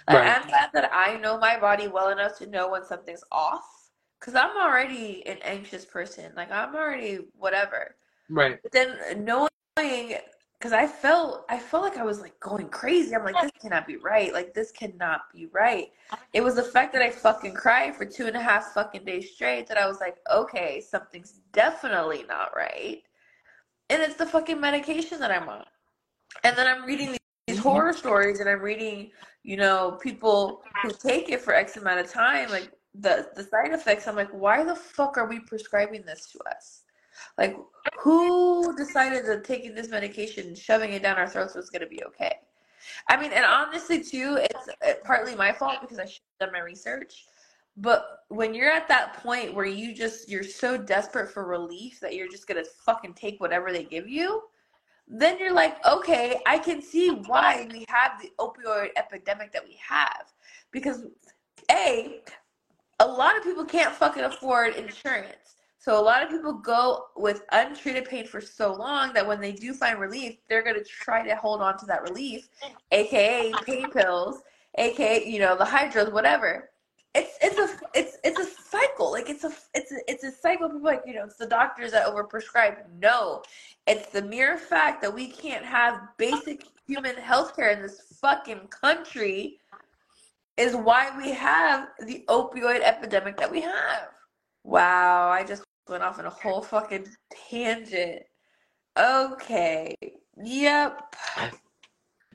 [0.07, 0.41] Like, Right.
[0.41, 4.35] I'm glad that I know my body well enough to know when something's off, because
[4.35, 6.31] I'm already an anxious person.
[6.35, 7.95] Like I'm already whatever.
[8.29, 8.59] Right.
[8.61, 10.17] But then knowing,
[10.59, 13.15] because I felt, I felt like I was like going crazy.
[13.15, 14.33] I'm like, this cannot be right.
[14.33, 15.89] Like this cannot be right.
[16.33, 19.31] It was the fact that I fucking cried for two and a half fucking days
[19.33, 23.01] straight that I was like, okay, something's definitely not right.
[23.89, 25.65] And it's the fucking medication that I'm on.
[26.43, 29.11] And then I'm reading these, these horror stories, and I'm reading,
[29.43, 33.73] you know, people who take it for X amount of time, like the the side
[33.73, 34.07] effects.
[34.07, 36.84] I'm like, why the fuck are we prescribing this to us?
[37.37, 37.55] Like,
[37.99, 41.87] who decided that taking this medication and shoving it down our throats was going to
[41.87, 42.33] be okay?
[43.09, 46.59] I mean, and honestly, too, it's uh, partly my fault because I should have done
[46.59, 47.25] my research.
[47.77, 52.15] But when you're at that point where you just, you're so desperate for relief that
[52.15, 54.43] you're just going to fucking take whatever they give you,
[55.07, 59.77] then you're like, okay, I can see why we have the opioid epidemic that we
[59.87, 60.31] have.
[60.71, 61.05] Because,
[61.69, 62.21] A,
[62.99, 65.55] a lot of people can't fucking afford insurance.
[65.85, 69.51] So a lot of people go with untreated pain for so long that when they
[69.51, 72.49] do find relief, they're gonna try to hold on to that relief,
[72.91, 74.41] aka pain pills,
[74.79, 76.71] aka you know the hydros, whatever.
[77.13, 79.11] It's it's a it's it's a cycle.
[79.11, 80.69] Like it's a it's a, it's a cycle.
[80.69, 82.77] People like you know it's the doctors that overprescribe.
[82.99, 83.43] No,
[83.85, 88.69] it's the mere fact that we can't have basic human health care in this fucking
[88.69, 89.59] country
[90.57, 94.09] is why we have the opioid epidemic that we have.
[94.63, 97.07] Wow, I just went off on a whole fucking
[97.49, 98.23] tangent.
[98.97, 99.95] Okay.
[100.43, 101.15] Yep.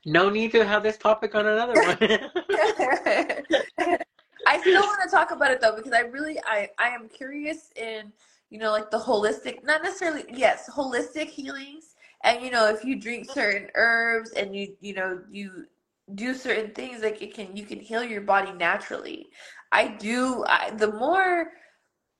[0.06, 1.98] No need to have this topic on another one.
[4.46, 7.70] I still want to talk about it though because I really I I am curious
[7.76, 8.12] in
[8.48, 11.94] you know like the holistic not necessarily yes holistic healings
[12.24, 15.66] and you know if you drink certain herbs and you you know you
[16.14, 19.28] do certain things like it can you can heal your body naturally.
[19.72, 21.52] I do I, the more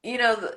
[0.03, 0.57] you know the,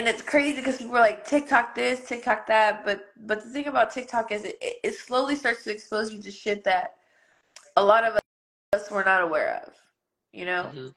[0.00, 3.66] and it's crazy because people are like TikTok this, TikTok that, but but the thing
[3.66, 6.94] about TikTok is it, it slowly starts to expose you to shit that
[7.76, 8.18] a lot of
[8.72, 9.74] us were not aware of,
[10.32, 10.70] you know.
[10.74, 10.94] Mhm.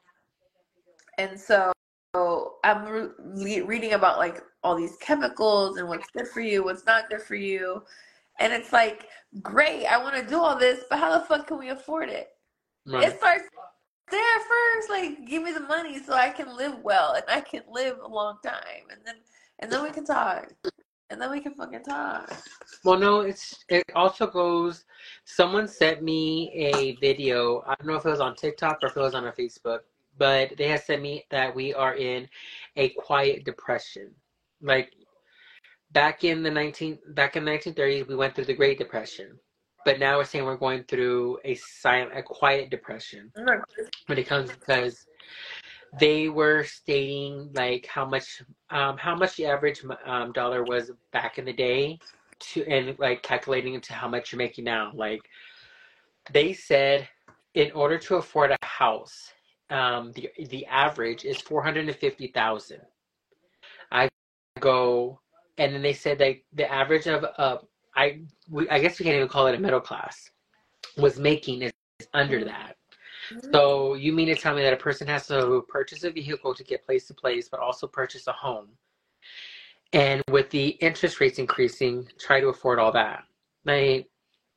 [1.18, 1.70] And so
[2.64, 7.10] I'm re- reading about like all these chemicals and what's good for you, what's not
[7.10, 7.84] good for you,
[8.38, 9.10] and it's like
[9.42, 12.30] great, I want to do all this, but how the fuck can we afford it?
[12.86, 13.08] Right.
[13.08, 13.44] It starts
[14.10, 14.90] there first.
[14.90, 18.08] Like, give me the money so I can live well and I can live a
[18.08, 19.16] long time, and then
[19.60, 20.52] and then we can talk,
[21.10, 22.32] and then we can fucking talk.
[22.84, 24.84] Well, no, it's it also goes.
[25.24, 27.62] Someone sent me a video.
[27.66, 29.80] I don't know if it was on TikTok or if it was on a Facebook,
[30.18, 32.28] but they had sent me that we are in
[32.76, 34.10] a quiet depression.
[34.60, 34.92] Like
[35.92, 39.38] back in the 19 back in the 1930s we went through the Great Depression,
[39.84, 43.30] but now we're saying we're going through a silent, a quiet depression
[44.06, 45.06] when it comes because
[46.00, 51.38] they were stating like how much um, how much the average um, dollar was back
[51.38, 51.98] in the day
[52.40, 54.90] to and like calculating into how much you're making now.
[54.94, 55.20] Like
[56.32, 57.08] they said
[57.54, 59.32] in order to afford a house
[59.70, 62.80] um, the the average is 450,000
[63.92, 64.08] I
[64.60, 65.20] go
[65.58, 67.58] and then they said like the average of uh
[67.96, 70.30] I we, I guess we can't even call it a middle class
[70.96, 71.72] was making is
[72.12, 72.48] under mm-hmm.
[72.48, 72.76] that
[73.52, 76.64] so you mean to tell me that a person has to purchase a vehicle to
[76.64, 78.68] get place to place, but also purchase a home,
[79.92, 83.24] and with the interest rates increasing, try to afford all that?
[83.64, 84.08] Like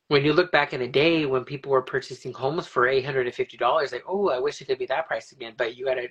[0.08, 3.26] when you look back in the day when people were purchasing homes for eight hundred
[3.26, 5.54] and fifty dollars, like oh, I wish it could be that price again.
[5.56, 6.08] But you gotta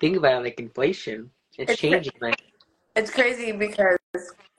[0.00, 1.30] think about it like inflation.
[1.58, 2.12] It's, it's changing.
[2.20, 2.42] Like
[2.94, 3.95] it's crazy because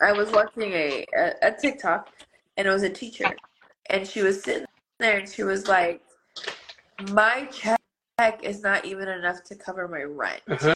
[0.02, 2.10] I was watching a, a a TikTok
[2.56, 3.36] and it was a teacher,
[3.90, 4.66] and she was sitting
[5.00, 6.02] there and she was like
[7.12, 7.80] my check
[8.44, 10.42] is not even enough to cover my rent.
[10.50, 10.74] Uh-huh.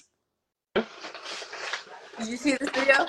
[2.20, 3.08] Did you see this video?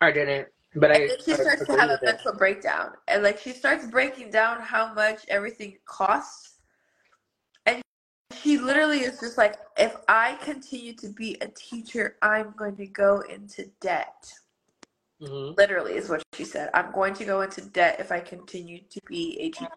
[0.00, 1.16] I didn't, but and I.
[1.24, 5.20] she starts to have a mental breakdown, and like she starts breaking down how much
[5.28, 6.58] everything costs,
[7.66, 7.82] and
[8.40, 12.86] she literally is just like, "If I continue to be a teacher, I'm going to
[12.86, 14.32] go into debt."
[15.20, 15.54] Mm-hmm.
[15.58, 16.70] Literally, is what she said.
[16.72, 19.68] I'm going to go into debt if I continue to be a teacher.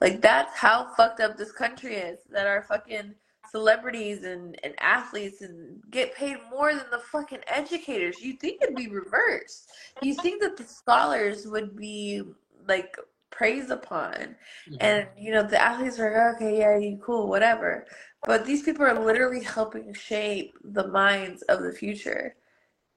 [0.00, 2.20] Like that's how fucked up this country is.
[2.30, 3.14] That our fucking
[3.50, 8.20] celebrities and, and athletes and get paid more than the fucking educators.
[8.20, 9.70] You think it'd be reversed.
[10.02, 12.22] You think that the scholars would be
[12.68, 12.96] like
[13.30, 14.12] praised upon.
[14.12, 14.76] Mm-hmm.
[14.80, 17.86] And you know, the athletes are like, okay, yeah, you cool, whatever.
[18.24, 22.36] But these people are literally helping shape the minds of the future.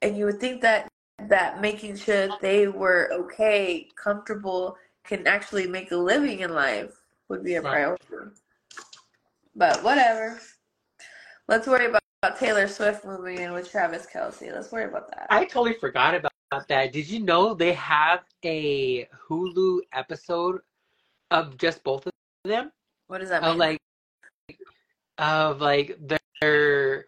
[0.02, 0.90] And you would think that
[1.34, 6.92] that making sure they were okay, comfortable, can actually make a living in life
[7.28, 8.06] would be a priority.
[9.56, 10.40] But whatever.
[11.48, 14.54] Let's worry about, about Taylor Swift moving in with Travis Kelce.
[14.54, 15.26] Let's worry about that.
[15.32, 16.94] I totally forgot about that.
[16.94, 20.62] Did you know they have a Hulu episode
[21.32, 22.14] of just both of
[22.46, 22.72] them?
[23.08, 23.52] What does that mean?
[23.54, 23.80] Of like,
[25.18, 25.98] of like
[26.40, 27.06] their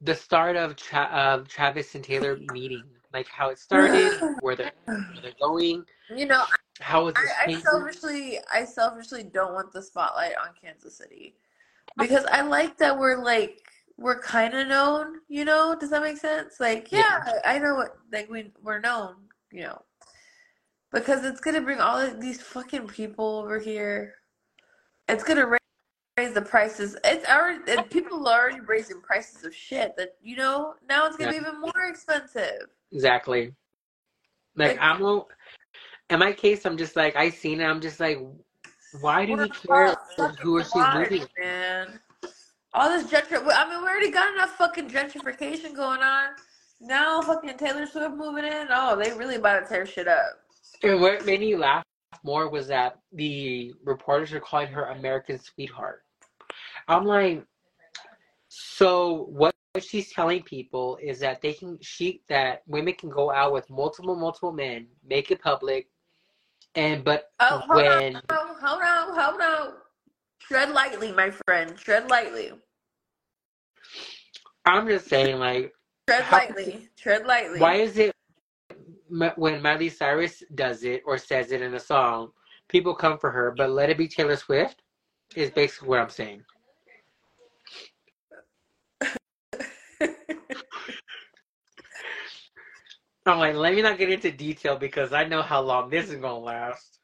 [0.00, 2.84] the start of Tra- of Travis and Taylor meeting,
[3.16, 5.84] like how it started, where they're where they're going.
[6.14, 6.44] You know,
[6.80, 11.34] how is this I, I selfishly I selfishly don't want the spotlight on Kansas City
[11.96, 13.62] because I like that we're like
[13.96, 15.74] we're kind of known, you know.
[15.78, 16.60] Does that make sense?
[16.60, 19.14] Like, yeah, yeah, I know what like we we're known,
[19.50, 19.82] you know,
[20.92, 24.14] because it's gonna bring all of these fucking people over here.
[25.08, 25.60] It's gonna raise,
[26.18, 26.96] raise the prices.
[27.04, 31.32] It's already people are already raising prices of shit that you know now it's gonna
[31.32, 31.40] yeah.
[31.40, 32.68] be even more expensive.
[32.92, 33.52] Exactly.
[34.56, 35.02] Like, I'm
[36.10, 37.64] in my case, I'm just like I seen it.
[37.64, 38.18] I'm just like,
[39.00, 39.96] why do we care
[40.40, 41.26] who is she moving?
[41.38, 41.98] Man,
[42.72, 43.52] all this gentrification.
[43.52, 46.28] I mean, we already got enough fucking gentrification going on.
[46.80, 48.68] Now, fucking Taylor Swift moving in.
[48.70, 50.38] Oh, they really about to tear shit up.
[50.82, 51.84] And what made me laugh
[52.22, 56.02] more was that the reporters are calling her American sweetheart.
[56.86, 57.44] I'm like,
[58.48, 63.52] so what she's telling people is that they can she that women can go out
[63.52, 65.88] with multiple multiple men, make it public,
[66.74, 69.72] and but oh, hold when on, hold on, hold on,
[70.40, 72.52] tread lightly, my friend, tread lightly.
[74.66, 75.72] I'm just saying, like,
[76.08, 77.60] tread how, lightly, tread lightly.
[77.60, 78.12] Why is it
[79.36, 82.32] when Miley Cyrus does it or says it in a song,
[82.68, 84.82] people come for her, but let it be Taylor Swift?
[85.34, 86.42] Is basically what I'm saying.
[93.26, 96.16] I'm like, let me not get into detail because I know how long this is
[96.16, 97.00] gonna last.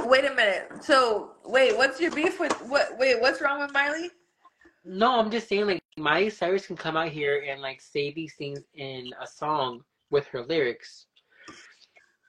[0.00, 0.82] Wait a minute.
[0.82, 2.96] So, wait, what's your beef with what?
[2.98, 4.10] Wait, what's wrong with Miley?
[4.84, 8.34] No, I'm just saying, like, Miley Cyrus can come out here and like say these
[8.34, 11.06] things in a song with her lyrics,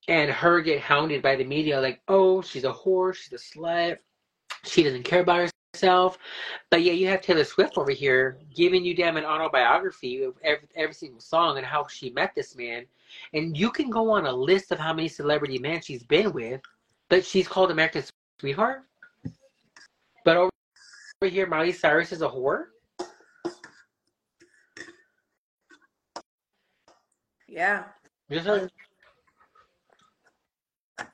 [0.07, 3.97] and her get hounded by the media, like, oh, she's a whore, she's a slut,
[4.65, 6.17] she doesn't care about herself.
[6.71, 10.67] But yeah, you have Taylor Swift over here giving you damn an autobiography of every,
[10.75, 12.85] every single song and how she met this man
[13.33, 16.61] and you can go on a list of how many celebrity men she's been with,
[17.09, 18.83] but she's called America's Sweetheart.
[20.25, 20.51] But over,
[21.21, 22.65] here, Miley Cyrus is a whore.
[27.47, 27.83] Yeah.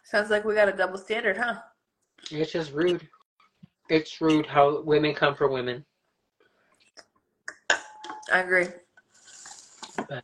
[0.03, 1.55] Sounds like we got a double standard, huh?
[2.29, 3.07] It's just rude.
[3.89, 5.85] It's rude how women come for women.
[8.31, 8.67] I agree.
[10.09, 10.23] But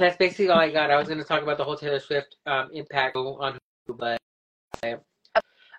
[0.00, 0.90] that's basically all I got.
[0.90, 4.18] I was going to talk about the whole Taylor Swift um, impact on Hulu, but
[4.82, 4.96] I,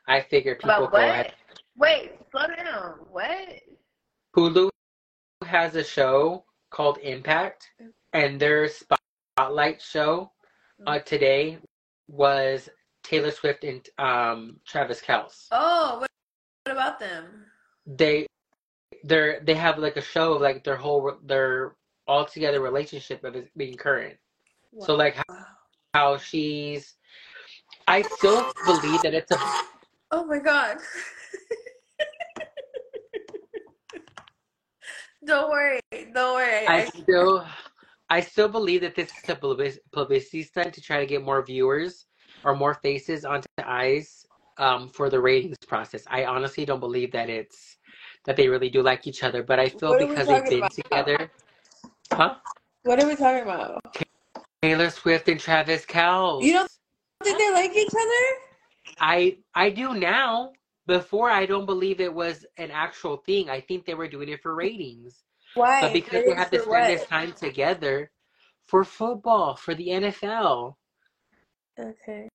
[0.08, 1.34] I figured people go ahead.
[1.78, 3.00] Wait, slow down.
[3.10, 3.50] What?
[4.36, 4.70] Hulu
[5.44, 7.68] has a show called Impact,
[8.14, 10.32] and their spotlight show
[10.88, 11.58] uh, today
[12.08, 12.70] was
[13.04, 15.48] Taylor Swift and um, Travis Kelce.
[15.52, 16.10] Oh, what,
[16.66, 17.46] what about them?
[17.86, 18.28] They
[19.04, 21.76] they're they have like a show of like their whole their
[22.08, 24.18] all together relationship of it being current.
[24.80, 25.24] So like how,
[25.94, 26.96] how she's.
[27.88, 29.38] I still believe that it's a
[30.12, 30.78] Oh my god.
[35.26, 35.80] don't worry.
[36.14, 36.68] Don't worry.
[36.68, 37.46] I still,
[38.10, 39.36] I still believe that this is a
[39.94, 42.06] publicity stunt to try to get more viewers
[42.44, 44.26] or more faces onto eyes
[44.58, 46.04] um, for the ratings process.
[46.08, 47.78] I honestly don't believe that it's
[48.26, 50.50] that they really do like each other, but I feel What are we because they've
[50.50, 50.72] been about?
[50.72, 51.32] together.
[52.22, 52.36] Huh?
[52.84, 53.82] what are we talking about?
[54.62, 56.44] Taylor Swift and Travis Kelce.
[56.44, 56.72] You don't
[57.24, 58.96] think they like each other?
[59.00, 60.52] I I do now.
[60.86, 63.50] Before I don't believe it was an actual thing.
[63.50, 65.24] I think they were doing it for ratings.
[65.56, 65.82] Why?
[65.82, 68.12] But because they have to spend this time together
[68.66, 70.76] for football, for the NFL.
[71.80, 72.30] Okay.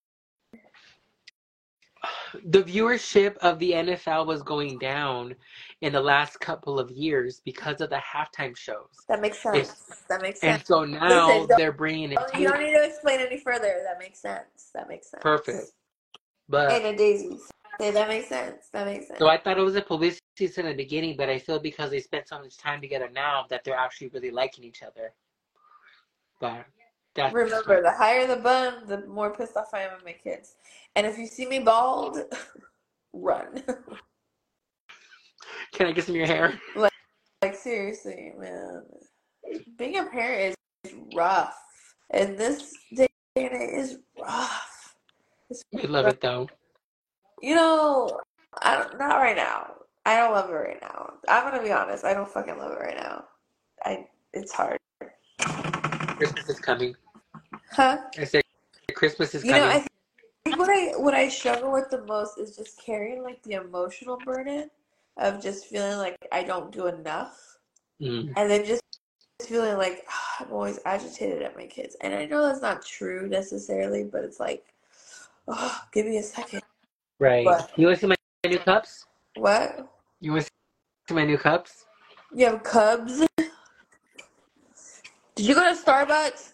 [2.45, 5.35] The viewership of the NFL was going down
[5.81, 8.89] in the last couple of years because of the halftime shows.
[9.09, 9.75] That makes sense.
[10.09, 10.59] That makes sense.
[10.59, 13.83] And so now Listen, they're bringing it Oh, you don't need to explain any further.
[13.85, 14.71] That makes sense.
[14.75, 15.23] That makes sense.
[15.23, 15.73] perfect.
[16.49, 17.49] But and a daisies.
[17.81, 18.69] Say that makes sense.
[18.73, 19.19] That makes sense.
[19.19, 22.01] so I thought it was a publicity in the beginning, but I feel because they
[22.01, 25.13] spent so much time together now that they're actually really liking each other.
[26.41, 26.65] But
[27.17, 30.55] that's Remember, the higher the bun, the more pissed off I am at my kids.
[30.95, 32.19] And if you see me bald,
[33.13, 33.63] run.
[35.73, 36.59] Can I get some of your hair?
[36.77, 36.93] like
[37.43, 38.83] like seriously, man.
[39.77, 41.57] Being a parent is rough.
[42.11, 44.95] And this day and age is rough.
[45.51, 46.49] It's We love it though.
[47.43, 48.21] You know,
[48.63, 49.73] I don't not right now.
[50.05, 51.15] I don't love it right now.
[51.29, 53.25] I'm gonna be honest, I don't fucking love it right now.
[53.85, 54.79] I it's hard.
[56.17, 56.95] Christmas is coming.
[57.73, 57.99] Huh?
[58.19, 58.43] I said
[58.95, 59.57] Christmas is coming.
[59.57, 59.71] You know.
[59.75, 59.87] I
[60.45, 64.17] think what I what I struggle with the most is just carrying like the emotional
[64.25, 64.71] burden
[65.19, 67.59] of just feeling like I don't do enough,
[68.01, 68.33] Mm.
[68.37, 68.83] and then just
[69.43, 71.97] feeling like "Ah, I'm always agitated at my kids.
[72.03, 74.65] And I know that's not true necessarily, but it's like,
[75.49, 76.63] oh, give me a second.
[77.19, 77.45] Right.
[77.45, 78.17] But- You want to see my
[78.51, 79.07] new cups?
[79.37, 79.89] What?
[80.21, 80.51] You want to
[81.09, 81.87] see my new cups?
[82.35, 83.27] You have Cubs?
[85.35, 86.53] Did you go to Starbucks?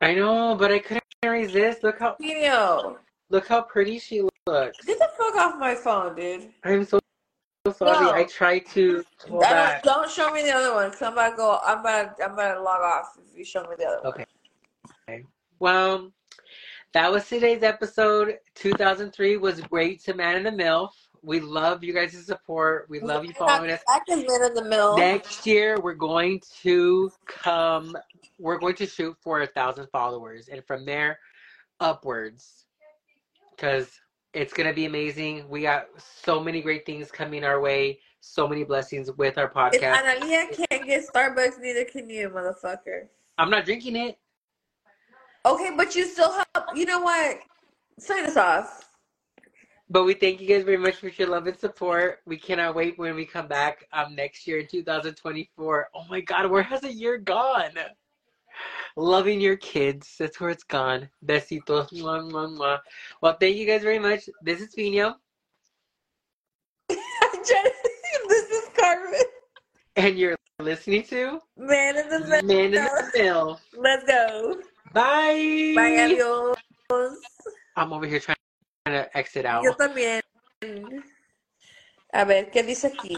[0.00, 1.82] I know, but I couldn't resist.
[1.82, 2.16] Look how
[3.30, 4.84] look how pretty she looks.
[4.84, 6.50] get the fuck off my phone, dude.
[6.64, 7.00] I'm so,
[7.66, 8.04] so sorry.
[8.04, 8.12] No.
[8.12, 9.82] I tried to hold back.
[9.82, 11.58] don't show me the other one, cause I'm to go.
[11.64, 12.14] I'm about.
[12.22, 14.12] I'm about to log off if you show me the other one.
[15.08, 15.24] Okay.
[15.58, 16.12] Well,
[16.92, 18.38] that was today's episode.
[18.54, 20.90] 2003 was great to Man in the Mill.
[21.26, 22.86] We love you guys' support.
[22.88, 23.80] We love you following us.
[23.88, 24.96] Back is man in the middle.
[24.96, 27.96] Next year, we're going to come.
[28.38, 31.18] We're going to shoot for a thousand followers, and from there,
[31.80, 32.66] upwards,
[33.50, 33.90] because
[34.34, 35.48] it's gonna be amazing.
[35.48, 37.98] We got so many great things coming our way.
[38.20, 39.74] So many blessings with our podcast.
[39.74, 39.82] If.
[39.82, 43.08] Analia can't get Starbucks, neither can you, motherfucker.
[43.36, 44.16] I'm not drinking it.
[45.44, 46.66] Okay, but you still help.
[46.76, 47.38] You know what?
[47.98, 48.85] Sign us off.
[49.88, 52.18] But we thank you guys very much for your love and support.
[52.26, 55.88] We cannot wait when we come back um next year in 2024.
[55.94, 57.70] Oh my god, where has a year gone?
[58.96, 60.16] Loving your kids.
[60.18, 61.08] That's where it's gone.
[61.24, 61.92] Besitos.
[61.92, 62.78] Mwah, mwah, mwah.
[63.20, 64.28] Well, thank you guys very much.
[64.42, 65.14] This is Fino,
[66.88, 69.20] this is Carmen.
[69.96, 72.48] and you're listening to Man in the middle.
[72.48, 73.60] Man in the Mill.
[73.76, 74.60] Let's go.
[74.92, 75.74] Bye.
[75.76, 76.56] Bye, adios.
[77.76, 78.36] I'm over here trying
[79.14, 79.64] exit out.
[79.64, 80.20] Yo también.
[82.12, 83.14] A ver, ¿qué dice aquí?